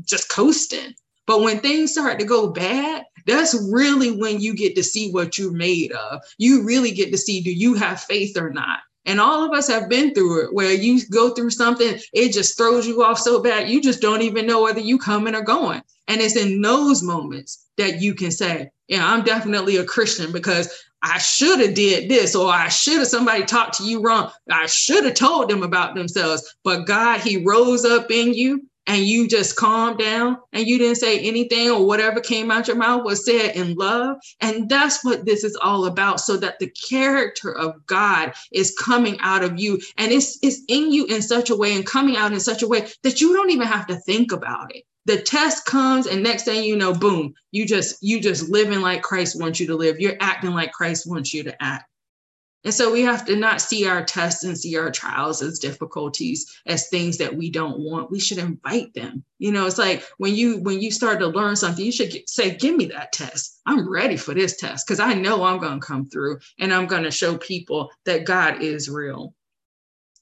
just 0.04 0.28
coasting. 0.28 0.94
But 1.26 1.42
when 1.42 1.58
things 1.58 1.92
start 1.92 2.20
to 2.20 2.24
go 2.24 2.48
bad, 2.48 3.04
that's 3.26 3.54
really 3.72 4.12
when 4.12 4.40
you 4.40 4.54
get 4.54 4.76
to 4.76 4.82
see 4.82 5.10
what 5.10 5.36
you're 5.36 5.52
made 5.52 5.90
of. 5.92 6.22
You 6.38 6.64
really 6.64 6.92
get 6.92 7.10
to 7.10 7.18
see 7.18 7.40
do 7.40 7.52
you 7.52 7.74
have 7.74 8.00
faith 8.00 8.36
or 8.36 8.50
not? 8.50 8.78
And 9.06 9.20
all 9.20 9.44
of 9.44 9.52
us 9.52 9.68
have 9.68 9.88
been 9.88 10.12
through 10.12 10.44
it 10.44 10.52
where 10.52 10.72
you 10.72 11.00
go 11.06 11.30
through 11.30 11.50
something, 11.50 11.98
it 12.12 12.32
just 12.32 12.56
throws 12.56 12.86
you 12.86 13.02
off 13.04 13.18
so 13.18 13.40
bad, 13.40 13.70
you 13.70 13.80
just 13.80 14.02
don't 14.02 14.22
even 14.22 14.46
know 14.46 14.62
whether 14.62 14.80
you 14.80 14.98
coming 14.98 15.34
or 15.34 15.42
going. 15.42 15.80
And 16.08 16.20
it's 16.20 16.36
in 16.36 16.60
those 16.60 17.02
moments 17.02 17.66
that 17.78 18.02
you 18.02 18.14
can 18.14 18.30
say, 18.30 18.70
yeah, 18.88 19.08
I'm 19.08 19.24
definitely 19.24 19.76
a 19.76 19.84
Christian 19.84 20.32
because 20.32 20.84
I 21.02 21.18
should 21.18 21.60
have 21.60 21.74
did 21.74 22.08
this, 22.08 22.34
or 22.34 22.50
I 22.50 22.68
should 22.68 22.98
have 22.98 23.06
somebody 23.06 23.44
talked 23.44 23.74
to 23.74 23.84
you 23.84 24.00
wrong. 24.00 24.30
I 24.50 24.66
should 24.66 25.04
have 25.04 25.14
told 25.14 25.48
them 25.48 25.62
about 25.62 25.94
themselves. 25.94 26.56
But 26.64 26.86
God, 26.86 27.20
He 27.20 27.44
rose 27.44 27.84
up 27.84 28.10
in 28.10 28.34
you 28.34 28.66
and 28.86 29.04
you 29.04 29.28
just 29.28 29.56
calmed 29.56 29.98
down 29.98 30.38
and 30.52 30.66
you 30.66 30.78
didn't 30.78 30.96
say 30.96 31.18
anything 31.20 31.70
or 31.70 31.86
whatever 31.86 32.20
came 32.20 32.50
out 32.50 32.68
your 32.68 32.76
mouth 32.76 33.04
was 33.04 33.24
said 33.24 33.56
in 33.56 33.74
love. 33.74 34.16
And 34.40 34.68
that's 34.68 35.04
what 35.04 35.24
this 35.24 35.44
is 35.44 35.56
all 35.56 35.86
about. 35.86 36.20
So 36.20 36.36
that 36.38 36.58
the 36.58 36.70
character 36.88 37.56
of 37.56 37.84
God 37.86 38.32
is 38.52 38.76
coming 38.78 39.18
out 39.20 39.42
of 39.42 39.58
you 39.58 39.80
and 39.96 40.12
it's, 40.12 40.38
it's 40.42 40.62
in 40.68 40.92
you 40.92 41.06
in 41.06 41.22
such 41.22 41.50
a 41.50 41.56
way 41.56 41.74
and 41.74 41.86
coming 41.86 42.16
out 42.16 42.32
in 42.32 42.40
such 42.40 42.62
a 42.62 42.68
way 42.68 42.88
that 43.02 43.20
you 43.20 43.34
don't 43.34 43.50
even 43.50 43.66
have 43.66 43.86
to 43.88 43.96
think 43.96 44.32
about 44.32 44.74
it. 44.74 44.84
The 45.04 45.20
test 45.20 45.66
comes 45.66 46.06
and 46.06 46.22
next 46.22 46.44
thing 46.44 46.64
you 46.64 46.76
know, 46.76 46.92
boom, 46.92 47.34
you 47.52 47.64
just, 47.64 48.02
you 48.02 48.20
just 48.20 48.48
living 48.48 48.80
like 48.80 49.02
Christ 49.02 49.40
wants 49.40 49.60
you 49.60 49.66
to 49.68 49.76
live. 49.76 50.00
You're 50.00 50.16
acting 50.20 50.50
like 50.50 50.72
Christ 50.72 51.08
wants 51.08 51.32
you 51.32 51.44
to 51.44 51.62
act. 51.62 51.84
And 52.66 52.74
so 52.74 52.90
we 52.90 53.02
have 53.02 53.24
to 53.26 53.36
not 53.36 53.60
see 53.60 53.86
our 53.86 54.04
tests 54.04 54.42
and 54.42 54.58
see 54.58 54.76
our 54.76 54.90
trials 54.90 55.40
as 55.40 55.60
difficulties, 55.60 56.52
as 56.66 56.88
things 56.88 57.16
that 57.18 57.36
we 57.36 57.48
don't 57.48 57.78
want. 57.78 58.10
We 58.10 58.18
should 58.18 58.38
invite 58.38 58.92
them. 58.92 59.22
You 59.38 59.52
know, 59.52 59.68
it's 59.68 59.78
like 59.78 60.02
when 60.18 60.34
you 60.34 60.58
when 60.58 60.80
you 60.80 60.90
start 60.90 61.20
to 61.20 61.28
learn 61.28 61.54
something, 61.54 61.84
you 61.84 61.92
should 61.92 62.10
get, 62.10 62.28
say, 62.28 62.56
"Give 62.56 62.74
me 62.74 62.86
that 62.86 63.12
test. 63.12 63.60
I'm 63.66 63.88
ready 63.88 64.16
for 64.16 64.34
this 64.34 64.56
test 64.56 64.84
because 64.84 64.98
I 64.98 65.14
know 65.14 65.44
I'm 65.44 65.60
going 65.60 65.80
to 65.80 65.86
come 65.86 66.06
through 66.06 66.40
and 66.58 66.74
I'm 66.74 66.88
going 66.88 67.04
to 67.04 67.10
show 67.12 67.38
people 67.38 67.92
that 68.04 68.24
God 68.24 68.60
is 68.60 68.90
real." 68.90 69.32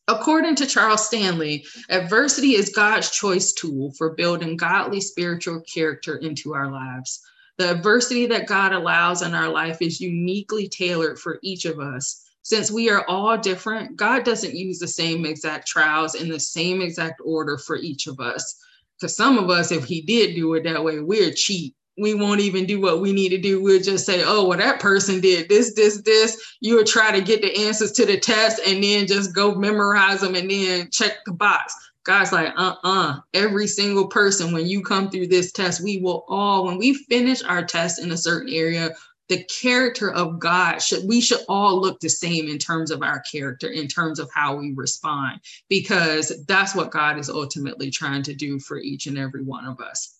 According 0.06 0.56
to 0.56 0.66
Charles 0.66 1.06
Stanley, 1.06 1.64
adversity 1.88 2.56
is 2.56 2.68
God's 2.68 3.10
choice 3.10 3.54
tool 3.54 3.92
for 3.96 4.10
building 4.16 4.58
godly 4.58 5.00
spiritual 5.00 5.62
character 5.62 6.16
into 6.16 6.52
our 6.52 6.70
lives. 6.70 7.22
The 7.56 7.70
adversity 7.70 8.26
that 8.26 8.46
God 8.46 8.74
allows 8.74 9.22
in 9.22 9.32
our 9.32 9.48
life 9.48 9.80
is 9.80 9.98
uniquely 9.98 10.68
tailored 10.68 11.18
for 11.18 11.38
each 11.42 11.64
of 11.64 11.78
us 11.78 12.20
since 12.44 12.70
we 12.70 12.90
are 12.90 13.06
all 13.08 13.38
different, 13.38 13.96
God 13.96 14.22
doesn't 14.22 14.54
use 14.54 14.78
the 14.78 14.86
same 14.86 15.24
exact 15.24 15.66
trials 15.66 16.14
in 16.14 16.28
the 16.28 16.38
same 16.38 16.82
exact 16.82 17.22
order 17.24 17.56
for 17.56 17.76
each 17.76 18.06
of 18.06 18.20
us. 18.20 18.62
Because 19.00 19.16
some 19.16 19.38
of 19.38 19.48
us, 19.48 19.72
if 19.72 19.84
He 19.84 20.02
did 20.02 20.34
do 20.34 20.52
it 20.52 20.64
that 20.64 20.84
way, 20.84 21.00
we're 21.00 21.32
cheap. 21.32 21.74
We 21.96 22.12
won't 22.12 22.40
even 22.40 22.66
do 22.66 22.80
what 22.80 23.00
we 23.00 23.12
need 23.14 23.30
to 23.30 23.38
do. 23.38 23.62
We'll 23.62 23.80
just 23.80 24.04
say, 24.04 24.22
oh, 24.24 24.46
well, 24.46 24.58
that 24.58 24.78
person 24.78 25.20
did 25.20 25.48
this, 25.48 25.72
this, 25.74 26.02
this. 26.02 26.56
You 26.60 26.76
would 26.76 26.86
try 26.86 27.12
to 27.12 27.24
get 27.24 27.40
the 27.40 27.66
answers 27.66 27.92
to 27.92 28.04
the 28.04 28.18
test 28.18 28.60
and 28.66 28.84
then 28.84 29.06
just 29.06 29.34
go 29.34 29.54
memorize 29.54 30.20
them 30.20 30.34
and 30.34 30.50
then 30.50 30.90
check 30.90 31.24
the 31.24 31.32
box. 31.32 31.74
God's 32.02 32.32
like, 32.32 32.52
uh 32.58 32.74
uh-uh. 32.82 33.12
uh, 33.12 33.20
every 33.32 33.66
single 33.66 34.08
person, 34.08 34.52
when 34.52 34.66
you 34.66 34.82
come 34.82 35.08
through 35.08 35.28
this 35.28 35.50
test, 35.50 35.82
we 35.82 35.98
will 35.98 36.26
all, 36.28 36.66
when 36.66 36.76
we 36.76 36.92
finish 36.92 37.42
our 37.42 37.64
test 37.64 38.02
in 38.02 38.10
a 38.10 38.18
certain 38.18 38.52
area, 38.52 38.90
the 39.28 39.42
character 39.44 40.12
of 40.12 40.38
God 40.38 40.78
should 40.78 41.06
we 41.06 41.20
should 41.20 41.40
all 41.48 41.80
look 41.80 42.00
the 42.00 42.08
same 42.08 42.48
in 42.48 42.58
terms 42.58 42.90
of 42.90 43.02
our 43.02 43.20
character, 43.20 43.68
in 43.68 43.88
terms 43.88 44.18
of 44.18 44.30
how 44.32 44.56
we 44.56 44.72
respond, 44.74 45.40
because 45.68 46.44
that's 46.46 46.74
what 46.74 46.90
God 46.90 47.18
is 47.18 47.30
ultimately 47.30 47.90
trying 47.90 48.22
to 48.24 48.34
do 48.34 48.58
for 48.58 48.78
each 48.78 49.06
and 49.06 49.18
every 49.18 49.42
one 49.42 49.64
of 49.64 49.80
us. 49.80 50.18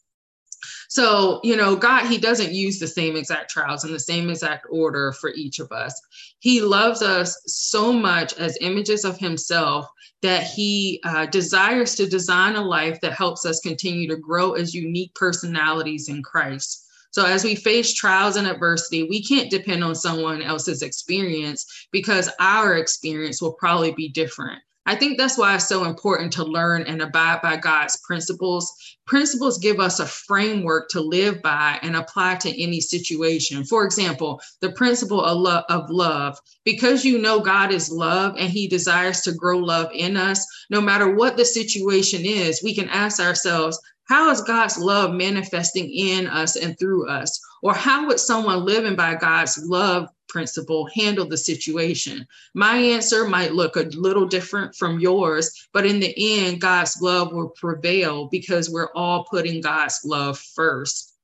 So, 0.89 1.41
you 1.43 1.57
know, 1.57 1.77
God, 1.77 2.07
He 2.07 2.19
doesn't 2.19 2.53
use 2.53 2.79
the 2.79 2.87
same 2.87 3.17
exact 3.17 3.51
trials 3.51 3.85
in 3.85 3.93
the 3.93 3.99
same 3.99 4.31
exact 4.31 4.67
order 4.71 5.13
for 5.13 5.31
each 5.35 5.59
of 5.59 5.73
us. 5.73 6.01
He 6.39 6.61
loves 6.61 7.03
us 7.03 7.37
so 7.47 7.93
much 7.93 8.35
as 8.35 8.59
images 8.61 9.05
of 9.05 9.19
Himself 9.19 9.87
that 10.23 10.45
He 10.45 11.01
uh, 11.05 11.27
desires 11.27 11.95
to 11.97 12.07
design 12.07 12.57
a 12.57 12.63
life 12.63 13.01
that 13.01 13.13
helps 13.13 13.45
us 13.45 13.61
continue 13.61 14.09
to 14.09 14.17
grow 14.17 14.53
as 14.53 14.75
unique 14.75 15.15
personalities 15.15 16.09
in 16.09 16.23
Christ. 16.23 16.84
So 17.15 17.25
as 17.25 17.45
we 17.45 17.55
face 17.55 17.95
trials 17.95 18.35
and 18.35 18.49
adversity, 18.49 19.05
we 19.05 19.23
can't 19.23 19.49
depend 19.49 19.85
on 19.85 19.95
someone 19.95 20.43
else's 20.43 20.83
experience 20.83 21.87
because 21.93 22.29
our 22.41 22.75
experience 22.75 23.41
will 23.41 23.53
probably 23.53 23.93
be 23.93 24.09
different. 24.09 24.61
I 24.87 24.97
think 24.97 25.17
that's 25.17 25.39
why 25.39 25.55
it's 25.55 25.69
so 25.69 25.85
important 25.85 26.33
to 26.33 26.45
learn 26.45 26.83
and 26.83 27.01
abide 27.01 27.41
by 27.41 27.57
God's 27.57 27.97
principles. 28.05 28.71
Principles 29.07 29.59
give 29.59 29.79
us 29.79 30.01
a 30.01 30.07
framework 30.07 30.89
to 30.89 31.01
live 31.01 31.41
by 31.41 31.79
and 31.83 31.95
apply 31.95 32.35
to 32.35 32.63
any 32.63 32.81
situation. 32.81 33.65
For 33.65 33.85
example, 33.85 34.41
the 34.61 34.73
principle 34.73 35.25
of 35.25 35.91
love. 35.91 36.37
Because 36.65 37.05
you 37.05 37.19
know 37.19 37.39
God 37.39 37.71
is 37.71 37.93
love 37.93 38.35
and 38.39 38.51
he 38.51 38.67
desires 38.67 39.21
to 39.21 39.33
grow 39.33 39.59
love 39.59 39.89
in 39.95 40.17
us, 40.17 40.45
no 40.69 40.81
matter 40.81 41.15
what 41.15 41.37
the 41.37 41.45
situation 41.45 42.23
is, 42.25 42.61
we 42.63 42.75
can 42.75 42.89
ask 42.89 43.21
ourselves, 43.21 43.81
how 44.07 44.31
is 44.31 44.43
God's 44.43 44.79
love 44.79 45.15
manifesting 45.15 45.91
in 45.91 46.27
us 46.27 46.57
and 46.57 46.79
through 46.79 47.09
us? 47.09 47.41
Or 47.63 47.73
how 47.73 48.07
would 48.07 48.21
someone 48.21 48.65
living 48.65 48.97
by 48.97 49.15
God's 49.15 49.59
love 49.65 50.09
principle 50.29 50.87
handle 50.95 51.27
the 51.27 51.39
situation? 51.39 52.27
My 52.53 52.77
answer 52.77 53.27
might 53.27 53.55
look 53.55 53.77
a 53.77 53.89
little 53.95 54.27
different 54.27 54.75
from 54.75 55.01
yours, 55.01 55.69
but 55.73 55.87
in 55.87 56.01
the 56.01 56.15
end, 56.17 56.61
God's 56.61 57.01
love 57.01 57.33
will 57.33 57.49
prevail 57.51 58.27
because 58.27 58.69
we're 58.69 58.93
all 58.95 59.25
putting 59.25 59.63
God's 59.63 60.01
love 60.05 60.39
first. 60.39 61.15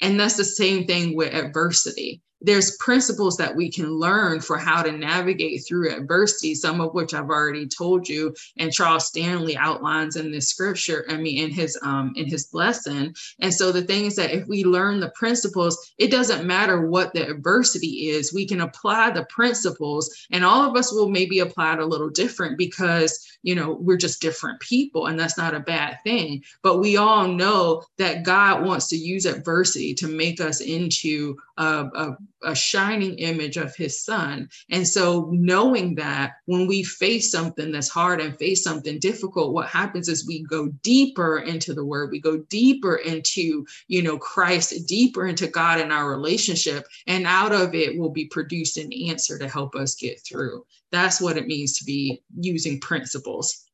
And 0.00 0.18
that's 0.18 0.36
the 0.36 0.44
same 0.44 0.86
thing 0.86 1.16
with 1.16 1.34
adversity. 1.34 2.22
There's 2.40 2.76
principles 2.76 3.36
that 3.36 3.54
we 3.54 3.70
can 3.70 3.92
learn 3.92 4.40
for 4.40 4.58
how 4.58 4.82
to 4.82 4.92
navigate 4.92 5.64
through 5.66 5.94
adversity, 5.94 6.54
some 6.54 6.80
of 6.80 6.94
which 6.94 7.14
I've 7.14 7.30
already 7.30 7.66
told 7.66 8.08
you, 8.08 8.34
and 8.56 8.72
Charles 8.72 9.06
Stanley 9.06 9.56
outlines 9.56 10.16
in 10.16 10.30
this 10.30 10.48
scripture, 10.48 11.04
I 11.08 11.16
mean 11.16 11.44
in 11.44 11.50
his 11.50 11.78
um 11.82 12.12
in 12.16 12.26
his 12.26 12.48
lesson. 12.52 13.14
And 13.40 13.52
so 13.52 13.72
the 13.72 13.82
thing 13.82 14.06
is 14.06 14.16
that 14.16 14.30
if 14.30 14.46
we 14.46 14.64
learn 14.64 15.00
the 15.00 15.10
principles, 15.10 15.92
it 15.98 16.10
doesn't 16.10 16.46
matter 16.46 16.88
what 16.88 17.12
the 17.12 17.28
adversity 17.28 18.08
is, 18.08 18.32
we 18.32 18.46
can 18.46 18.60
apply 18.60 19.10
the 19.10 19.24
principles, 19.26 20.14
and 20.30 20.44
all 20.44 20.68
of 20.68 20.76
us 20.76 20.92
will 20.92 21.08
maybe 21.08 21.40
apply 21.40 21.74
it 21.74 21.80
a 21.80 21.86
little 21.86 22.10
different 22.10 22.56
because 22.58 23.37
you 23.42 23.54
know 23.54 23.78
we're 23.80 23.96
just 23.96 24.20
different 24.20 24.60
people, 24.60 25.06
and 25.06 25.18
that's 25.18 25.38
not 25.38 25.54
a 25.54 25.60
bad 25.60 25.98
thing. 26.04 26.42
But 26.62 26.78
we 26.78 26.96
all 26.96 27.28
know 27.28 27.82
that 27.98 28.24
God 28.24 28.64
wants 28.64 28.88
to 28.88 28.96
use 28.96 29.26
adversity 29.26 29.94
to 29.94 30.08
make 30.08 30.40
us 30.40 30.60
into 30.60 31.36
a, 31.56 31.88
a 31.94 32.16
a 32.44 32.54
shining 32.54 33.18
image 33.18 33.56
of 33.56 33.74
his 33.74 34.00
son. 34.00 34.48
And 34.70 34.86
so, 34.86 35.28
knowing 35.32 35.94
that 35.96 36.34
when 36.46 36.66
we 36.66 36.82
face 36.82 37.30
something 37.30 37.72
that's 37.72 37.88
hard 37.88 38.20
and 38.20 38.36
face 38.38 38.62
something 38.62 38.98
difficult, 38.98 39.52
what 39.52 39.68
happens 39.68 40.08
is 40.08 40.26
we 40.26 40.42
go 40.42 40.68
deeper 40.82 41.38
into 41.38 41.74
the 41.74 41.84
word, 41.84 42.10
we 42.10 42.20
go 42.20 42.38
deeper 42.48 42.96
into, 42.96 43.66
you 43.88 44.02
know, 44.02 44.18
Christ, 44.18 44.86
deeper 44.86 45.26
into 45.26 45.46
God 45.46 45.80
and 45.80 45.92
our 45.92 46.08
relationship. 46.08 46.86
And 47.06 47.26
out 47.26 47.52
of 47.52 47.74
it 47.74 47.98
will 47.98 48.10
be 48.10 48.26
produced 48.26 48.76
an 48.76 48.92
answer 49.08 49.38
to 49.38 49.48
help 49.48 49.74
us 49.74 49.94
get 49.94 50.20
through. 50.20 50.64
That's 50.90 51.20
what 51.20 51.36
it 51.36 51.46
means 51.46 51.76
to 51.78 51.84
be 51.84 52.22
using 52.38 52.80
principles. 53.28 53.64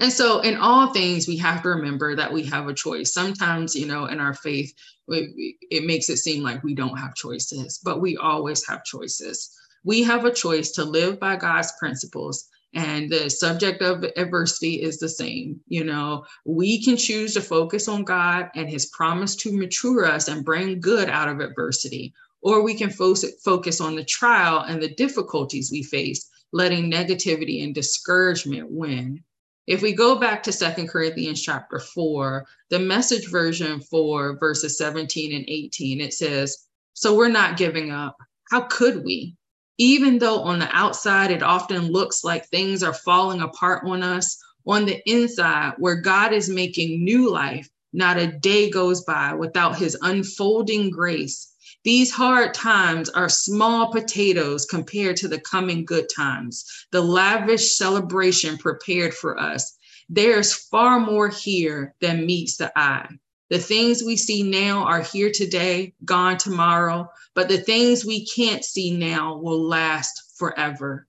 And 0.00 0.12
so, 0.12 0.40
in 0.40 0.56
all 0.56 0.92
things, 0.92 1.28
we 1.28 1.36
have 1.38 1.62
to 1.62 1.68
remember 1.70 2.16
that 2.16 2.32
we 2.32 2.42
have 2.44 2.68
a 2.68 2.74
choice. 2.74 3.12
Sometimes, 3.12 3.74
you 3.76 3.86
know, 3.86 4.06
in 4.06 4.18
our 4.18 4.34
faith, 4.34 4.72
it, 5.08 5.56
it 5.70 5.84
makes 5.84 6.08
it 6.08 6.16
seem 6.16 6.42
like 6.42 6.64
we 6.64 6.74
don't 6.74 6.98
have 6.98 7.14
choices, 7.14 7.80
but 7.84 8.00
we 8.00 8.16
always 8.16 8.66
have 8.66 8.84
choices. 8.84 9.54
We 9.84 10.02
have 10.02 10.24
a 10.24 10.32
choice 10.32 10.72
to 10.72 10.84
live 10.84 11.20
by 11.20 11.36
God's 11.36 11.72
principles 11.78 12.48
and 12.72 13.10
the 13.10 13.28
subject 13.28 13.82
of 13.82 14.04
adversity 14.16 14.80
is 14.80 14.98
the 14.98 15.08
same 15.08 15.58
you 15.66 15.82
know 15.82 16.24
we 16.44 16.80
can 16.84 16.96
choose 16.96 17.34
to 17.34 17.40
focus 17.40 17.88
on 17.88 18.04
god 18.04 18.48
and 18.54 18.70
his 18.70 18.86
promise 18.86 19.34
to 19.34 19.52
mature 19.52 20.04
us 20.04 20.28
and 20.28 20.44
bring 20.44 20.80
good 20.80 21.10
out 21.10 21.28
of 21.28 21.40
adversity 21.40 22.14
or 22.42 22.62
we 22.62 22.74
can 22.74 22.90
fo- 22.90 23.14
focus 23.44 23.80
on 23.80 23.96
the 23.96 24.04
trial 24.04 24.60
and 24.60 24.82
the 24.82 24.94
difficulties 24.94 25.70
we 25.70 25.82
face 25.82 26.28
letting 26.52 26.90
negativity 26.90 27.62
and 27.62 27.74
discouragement 27.74 28.68
win 28.70 29.22
if 29.70 29.82
we 29.82 29.92
go 29.92 30.16
back 30.16 30.42
to 30.42 30.52
Second 30.52 30.88
Corinthians 30.88 31.40
chapter 31.40 31.78
4, 31.78 32.44
the 32.70 32.80
message 32.80 33.30
version 33.30 33.80
for 33.80 34.36
verses 34.38 34.76
17 34.76 35.32
and 35.32 35.44
18, 35.46 36.00
it 36.00 36.12
says, 36.12 36.66
So 36.94 37.14
we're 37.14 37.28
not 37.28 37.56
giving 37.56 37.92
up. 37.92 38.16
How 38.50 38.62
could 38.62 39.04
we? 39.04 39.36
Even 39.78 40.18
though 40.18 40.40
on 40.40 40.58
the 40.58 40.68
outside 40.76 41.30
it 41.30 41.44
often 41.44 41.82
looks 41.82 42.24
like 42.24 42.48
things 42.48 42.82
are 42.82 42.92
falling 42.92 43.42
apart 43.42 43.86
on 43.86 44.02
us, 44.02 44.42
on 44.66 44.86
the 44.86 45.00
inside, 45.08 45.74
where 45.78 46.00
God 46.00 46.32
is 46.32 46.48
making 46.48 47.04
new 47.04 47.30
life, 47.30 47.70
not 47.92 48.18
a 48.18 48.26
day 48.26 48.70
goes 48.70 49.04
by 49.04 49.34
without 49.34 49.78
his 49.78 49.96
unfolding 50.02 50.90
grace 50.90 51.49
these 51.82 52.10
hard 52.12 52.52
times 52.52 53.08
are 53.08 53.30
small 53.30 53.90
potatoes 53.90 54.66
compared 54.66 55.16
to 55.18 55.28
the 55.28 55.40
coming 55.40 55.86
good 55.86 56.08
times, 56.14 56.64
the 56.92 57.00
lavish 57.00 57.76
celebration 57.76 58.58
prepared 58.58 59.14
for 59.14 59.40
us. 59.40 59.78
There's 60.10 60.52
far 60.52 61.00
more 61.00 61.28
here 61.28 61.94
than 62.00 62.26
meets 62.26 62.58
the 62.58 62.70
eye. 62.78 63.08
The 63.48 63.58
things 63.58 64.02
we 64.02 64.16
see 64.16 64.42
now 64.42 64.84
are 64.84 65.02
here 65.02 65.32
today, 65.32 65.94
gone 66.04 66.36
tomorrow, 66.36 67.08
but 67.34 67.48
the 67.48 67.58
things 67.58 68.04
we 68.04 68.26
can't 68.26 68.64
see 68.64 68.96
now 68.96 69.38
will 69.38 69.62
last 69.62 70.34
forever. 70.36 71.06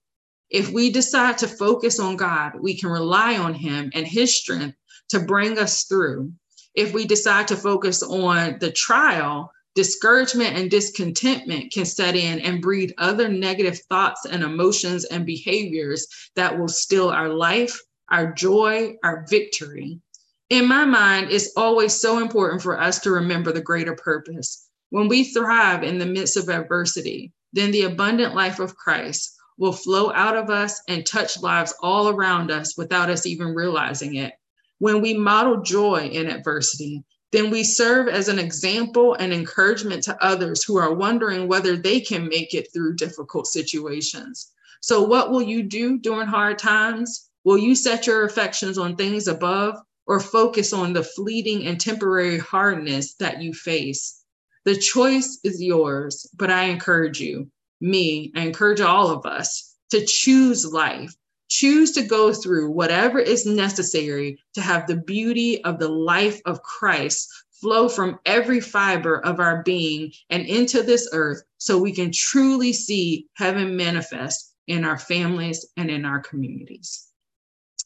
If 0.50 0.70
we 0.70 0.90
decide 0.90 1.38
to 1.40 1.48
focus 1.48 2.00
on 2.00 2.16
God, 2.16 2.54
we 2.60 2.78
can 2.78 2.90
rely 2.90 3.38
on 3.38 3.54
Him 3.54 3.92
and 3.94 4.08
His 4.08 4.36
strength 4.36 4.78
to 5.10 5.20
bring 5.20 5.60
us 5.60 5.84
through. 5.84 6.32
If 6.74 6.94
we 6.94 7.06
decide 7.06 7.50
to 7.50 7.58
focus 7.58 8.02
on 8.02 8.58
the 8.60 8.72
trial, 8.72 9.52
Discouragement 9.74 10.58
and 10.58 10.70
discontentment 10.70 11.72
can 11.72 11.86
set 11.86 12.16
in 12.16 12.42
and 12.42 12.62
breed 12.62 12.94
other 12.98 13.30
negative 13.30 13.80
thoughts 13.90 14.26
and 14.26 14.44
emotions 14.44 15.06
and 15.06 15.26
behaviors 15.26 16.08
that 16.36 16.60
will 16.60 16.68
steal 16.68 17.10
our 17.10 17.30
life, 17.30 17.80
our 18.10 18.34
joy, 18.34 18.96
our 19.04 19.26
victory. 19.30 20.02
In 20.50 20.68
my 20.68 20.84
mind, 20.84 21.32
it's 21.32 21.54
always 21.56 21.94
so 21.94 22.20
important 22.20 22.62
for 22.62 22.82
us 22.82 23.00
to 23.00 23.12
remember 23.12 23.54
the 23.54 23.62
greater 23.62 23.96
purpose. 23.96 24.68
When 24.90 25.08
we 25.08 25.24
thrive 25.24 25.84
in 25.84 25.98
the 25.98 26.06
midst 26.06 26.36
of 26.36 26.50
adversity, 26.50 27.32
then 27.54 27.72
the 27.72 27.84
abundant 27.84 28.36
life 28.36 28.60
of 28.60 28.76
Christ 28.76 29.34
will 29.58 29.72
flow 29.72 30.12
out 30.12 30.36
of 30.36 30.50
us 30.50 30.82
and 30.90 31.06
touch 31.06 31.42
lives 31.42 31.74
all 31.82 32.10
around 32.10 32.52
us 32.52 32.78
without 32.78 33.10
us 33.10 33.26
even 33.26 33.56
realizing 33.56 34.16
it. 34.16 34.34
When 34.80 35.02
we 35.02 35.14
model 35.14 35.62
joy 35.62 36.10
in 36.12 36.28
adversity, 36.28 37.06
then 37.32 37.50
we 37.50 37.64
serve 37.64 38.08
as 38.10 38.28
an 38.28 38.40
example 38.40 39.14
and 39.16 39.34
encouragement 39.34 40.04
to 40.04 40.24
others 40.24 40.64
who 40.64 40.78
are 40.78 40.94
wondering 40.94 41.48
whether 41.48 41.78
they 41.78 42.02
can 42.02 42.28
make 42.28 42.54
it 42.54 42.72
through 42.74 42.96
difficult 42.96 43.48
situations. 43.48 44.52
So, 44.82 45.04
what 45.04 45.32
will 45.32 45.42
you 45.42 45.64
do 45.64 45.98
during 45.98 46.28
hard 46.28 46.60
times? 46.60 47.30
Will 47.44 47.58
you 47.58 47.74
set 47.74 48.06
your 48.06 48.26
affections 48.26 48.78
on 48.78 48.96
things 48.96 49.28
above 49.28 49.76
or 50.08 50.20
focus 50.20 50.74
on 50.74 50.94
the 50.94 51.04
fleeting 51.04 51.66
and 51.66 51.80
temporary 51.80 52.38
hardness 52.38 53.14
that 53.16 53.42
you 53.42 53.54
face? 53.54 54.24
The 54.66 54.76
choice 54.76 55.40
is 55.44 55.62
yours, 55.62 56.28
but 56.36 56.52
I 56.52 56.66
encourage 56.66 57.20
you, 57.20 57.50
me, 57.80 58.32
I 58.36 58.42
encourage 58.42 58.82
all 58.82 59.10
of 59.10 59.26
us 59.26 59.76
to 59.92 60.06
choose 60.06 60.66
life 60.66 61.14
choose 61.52 61.92
to 61.92 62.02
go 62.02 62.34
through 62.34 62.72
whatever 62.72 63.20
is 63.20 63.46
necessary 63.46 64.40
to 64.54 64.62
have 64.62 64.88
the 64.88 64.96
beauty 64.96 65.62
of 65.66 65.80
the 65.80 65.90
life 65.90 66.42
of 66.46 66.64
Christ 66.64 67.30
flow 67.52 67.90
from 67.90 68.20
every 68.26 68.62
fiber 68.62 69.24
of 69.26 69.42
our 69.42 69.62
being 69.64 70.14
and 70.30 70.46
into 70.46 70.82
this 70.82 71.10
earth 71.12 71.44
so 71.58 71.78
we 71.78 71.92
can 71.92 72.10
truly 72.12 72.72
see 72.72 73.28
heaven 73.36 73.76
manifest 73.76 74.54
in 74.68 74.86
our 74.86 74.98
families 74.98 75.66
and 75.76 75.92
in 75.92 76.06
our 76.06 76.22
communities. 76.22 77.08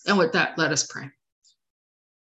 And 0.06 0.20
with 0.20 0.34
that, 0.34 0.60
let 0.60 0.72
us 0.72 0.86
pray. 0.86 1.10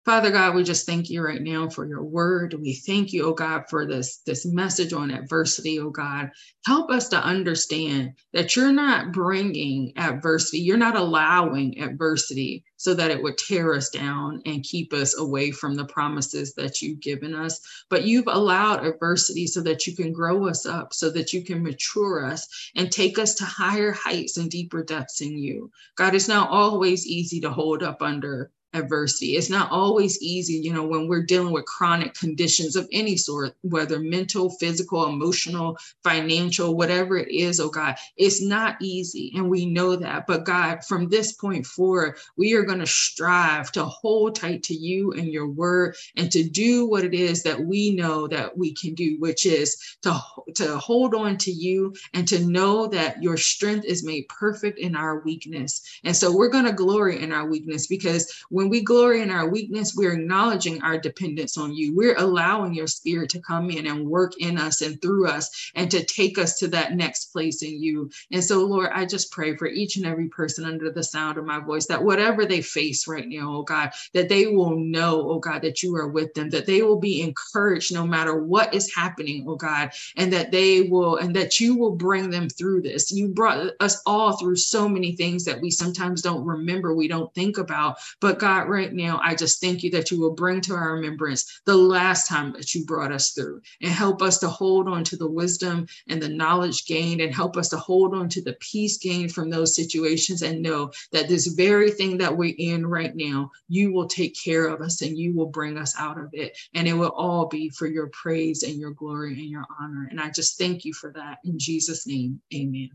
Father 0.06 0.30
God, 0.30 0.54
we 0.54 0.64
just 0.64 0.86
thank 0.86 1.10
you 1.10 1.24
right 1.24 1.42
now 1.42 1.68
for 1.68 1.84
your 1.84 2.04
word. 2.04 2.54
We 2.54 2.76
thank 2.76 3.12
you, 3.12 3.26
oh 3.26 3.34
God, 3.34 3.64
for 3.72 3.88
this, 3.88 4.18
this 4.18 4.46
message 4.46 4.94
on 4.94 5.10
adversity, 5.10 5.80
oh 5.80 5.90
God. 5.90 6.30
Help 6.64 6.92
us 6.92 7.10
to 7.10 7.18
understand 7.18 8.14
that 8.32 8.56
you're 8.56 8.72
not 8.72 9.14
bringing 9.14 9.94
adversity, 9.98 10.60
you're 10.60 10.78
not 10.78 10.96
allowing 10.96 11.82
adversity 11.82 12.64
so 12.78 12.94
that 12.94 13.10
it 13.10 13.24
would 13.24 13.40
tear 13.40 13.74
us 13.74 13.90
down 13.90 14.44
and 14.46 14.62
keep 14.62 14.94
us 14.94 15.18
away 15.18 15.50
from 15.50 15.74
the 15.74 15.86
promises 15.86 16.54
that 16.54 16.84
you've 16.84 17.00
given 17.00 17.34
us. 17.34 17.60
But 17.90 18.04
you've 18.04 18.28
allowed 18.28 18.86
adversity 18.86 19.48
so 19.48 19.62
that 19.64 19.88
you 19.88 19.96
can 19.96 20.14
grow 20.14 20.48
us 20.48 20.68
up, 20.68 20.94
so 20.94 21.10
that 21.12 21.34
you 21.34 21.44
can 21.44 21.64
mature 21.64 22.24
us 22.24 22.48
and 22.76 22.92
take 22.92 23.18
us 23.18 23.34
to 23.36 23.44
higher 23.44 23.92
heights 23.92 24.38
and 24.38 24.52
deeper 24.52 24.84
depths 24.84 25.22
in 25.22 25.36
you. 25.36 25.72
God, 25.96 26.14
it's 26.14 26.28
not 26.28 26.52
always 26.52 27.08
easy 27.08 27.42
to 27.42 27.50
hold 27.50 27.82
up 27.82 28.04
under 28.04 28.52
adversity. 28.76 29.36
It's 29.36 29.50
not 29.50 29.72
always 29.72 30.22
easy, 30.22 30.54
you 30.54 30.74
know, 30.74 30.86
when 30.86 31.08
we're 31.08 31.24
dealing 31.24 31.54
with 31.54 31.66
chronic 31.66 32.14
conditions 32.14 32.76
of 32.76 32.88
any 32.92 33.18
sort, 33.18 33.56
whether 33.62 34.00
mental, 34.00 34.50
physical, 34.52 35.06
emotional, 35.06 35.78
financial, 36.04 36.76
whatever 36.76 37.18
it 37.18 37.30
is, 37.30 37.60
oh 37.60 37.70
God, 37.70 37.96
it's 38.18 38.42
not 38.42 38.78
easy. 38.82 39.32
And 39.36 39.50
we 39.50 39.66
know 39.66 39.96
that. 39.96 40.28
But 40.28 40.46
God, 40.46 40.84
from 40.86 41.10
this 41.10 41.34
point 41.34 41.66
forward, 41.66 42.18
we 42.38 42.54
are 42.54 42.64
going 42.64 42.80
to 42.80 42.88
strive 42.88 43.72
to 43.74 43.86
hold 43.86 44.36
tight 44.36 44.64
to 44.64 44.74
you 44.74 45.12
and 45.14 45.28
your 45.28 45.48
word 45.48 45.96
and 46.16 46.32
to 46.32 46.44
do 46.44 46.88
what 46.88 47.04
it 47.04 47.14
is 47.14 47.44
that 47.44 47.60
we 47.60 47.96
know 47.96 48.28
that 48.28 48.58
we 48.58 48.74
can 48.74 48.94
do, 48.94 49.18
which 49.20 49.46
is 49.46 49.98
to, 50.02 50.20
to 50.56 50.78
hold 50.78 51.16
on 51.16 51.38
to 51.38 51.52
you 51.52 51.94
and 52.14 52.28
to 52.28 52.46
know 52.46 52.88
that 52.88 53.22
your 53.22 53.38
strength 53.38 53.86
is 53.86 54.04
made 54.04 54.28
perfect 54.28 54.80
in 54.80 54.96
our 54.96 55.20
weakness. 55.22 55.82
And 56.04 56.16
so 56.16 56.36
we're 56.36 56.50
going 56.50 56.66
to 56.66 56.74
glory 56.74 57.22
in 57.22 57.32
our 57.32 57.48
weakness 57.48 57.88
because 57.88 58.32
when 58.50 58.65
when 58.66 58.72
we 58.72 58.82
glory 58.82 59.22
in 59.22 59.30
our 59.30 59.48
weakness, 59.48 59.94
we're 59.96 60.14
acknowledging 60.14 60.82
our 60.82 60.98
dependence 60.98 61.56
on 61.56 61.72
you. 61.76 61.96
We're 61.96 62.18
allowing 62.18 62.74
your 62.74 62.88
spirit 62.88 63.30
to 63.30 63.40
come 63.40 63.70
in 63.70 63.86
and 63.86 64.08
work 64.08 64.34
in 64.40 64.58
us 64.58 64.82
and 64.82 65.00
through 65.00 65.28
us 65.28 65.72
and 65.76 65.92
to 65.92 66.04
take 66.04 66.40
us 66.40 66.58
to 66.58 66.68
that 66.70 66.96
next 66.96 67.26
place 67.26 67.62
in 67.62 67.80
you. 67.80 68.10
And 68.32 68.44
so, 68.44 68.66
Lord, 68.66 68.90
I 68.92 69.06
just 69.06 69.32
pray 69.32 69.56
for 69.56 69.68
each 69.68 69.98
and 69.98 70.06
every 70.08 70.30
person 70.30 70.66
under 70.66 70.90
the 70.90 71.04
sound 71.04 71.38
of 71.38 71.46
my 71.46 71.60
voice 71.60 71.86
that 71.86 72.04
whatever 72.04 72.44
they 72.44 72.64
face 72.64 73.08
right 73.08 73.28
now, 73.28 73.58
oh 73.58 73.62
God, 73.62 73.92
that 74.16 74.30
they 74.30 74.48
will 74.48 74.76
know, 74.80 75.30
oh 75.30 75.38
God, 75.38 75.62
that 75.62 75.84
you 75.84 75.96
are 75.96 76.08
with 76.08 76.34
them, 76.34 76.50
that 76.50 76.66
they 76.66 76.82
will 76.82 77.00
be 77.00 77.22
encouraged 77.22 77.94
no 77.94 78.08
matter 78.08 78.36
what 78.36 78.74
is 78.74 78.96
happening, 78.96 79.46
oh 79.48 79.58
God, 79.58 79.92
and 80.18 80.34
that 80.34 80.50
they 80.50 80.82
will, 80.82 81.18
and 81.18 81.36
that 81.36 81.60
you 81.60 81.78
will 81.78 81.96
bring 81.96 82.32
them 82.32 82.50
through 82.50 82.82
this. 82.82 83.12
You 83.12 83.28
brought 83.28 83.74
us 83.80 84.02
all 84.08 84.38
through 84.38 84.56
so 84.56 84.90
many 84.90 85.16
things 85.16 85.46
that 85.46 85.62
we 85.62 85.70
sometimes 85.70 86.24
don't 86.24 86.44
remember, 86.44 86.96
we 86.96 87.08
don't 87.08 87.32
think 87.36 87.60
about. 87.60 87.98
But 88.20 88.40
God, 88.40 88.55
God, 88.56 88.70
right 88.70 88.94
now, 88.94 89.20
I 89.22 89.36
just 89.36 89.60
thank 89.60 89.84
you 89.84 89.92
that 89.92 90.12
you 90.12 90.20
will 90.20 90.32
bring 90.32 90.62
to 90.62 90.76
our 90.76 90.94
remembrance 90.94 91.60
the 91.66 91.76
last 91.76 92.30
time 92.30 92.54
that 92.54 92.74
you 92.74 92.86
brought 92.86 93.12
us 93.12 93.32
through 93.32 93.62
and 93.82 93.92
help 93.92 94.22
us 94.22 94.38
to 94.40 94.48
hold 94.48 94.88
on 94.88 95.04
to 95.06 95.18
the 95.18 95.30
wisdom 95.30 95.88
and 96.08 96.22
the 96.22 96.30
knowledge 96.30 96.86
gained 96.86 97.20
and 97.20 97.36
help 97.36 97.58
us 97.58 97.68
to 97.70 97.78
hold 97.78 98.16
on 98.16 98.30
to 98.30 98.42
the 98.42 98.54
peace 98.62 98.98
gained 98.98 99.34
from 99.34 99.50
those 99.50 99.76
situations 99.76 100.42
and 100.42 100.62
know 100.62 100.90
that 101.12 101.28
this 101.28 101.48
very 101.48 101.92
thing 101.92 102.18
that 102.18 102.38
we're 102.38 102.56
in 102.58 102.86
right 102.86 103.14
now, 103.14 103.52
you 103.68 103.92
will 103.92 104.08
take 104.08 104.42
care 104.42 104.68
of 104.68 104.80
us 104.80 105.02
and 105.02 105.18
you 105.18 105.36
will 105.36 105.48
bring 105.48 105.78
us 105.78 105.94
out 106.00 106.18
of 106.18 106.30
it. 106.32 106.58
And 106.74 106.88
it 106.88 106.94
will 106.94 107.10
all 107.10 107.48
be 107.48 107.68
for 107.68 107.88
your 107.88 108.08
praise 108.08 108.64
and 108.64 108.80
your 108.80 108.92
glory 108.92 109.34
and 109.34 109.50
your 109.50 109.66
honor. 109.82 110.08
And 110.10 110.22
I 110.22 110.30
just 110.30 110.58
thank 110.58 110.86
you 110.86 110.94
for 110.94 111.12
that 111.12 111.40
in 111.44 111.60
Jesus' 111.60 112.08
name. 112.08 112.40
Amen. 112.54 112.90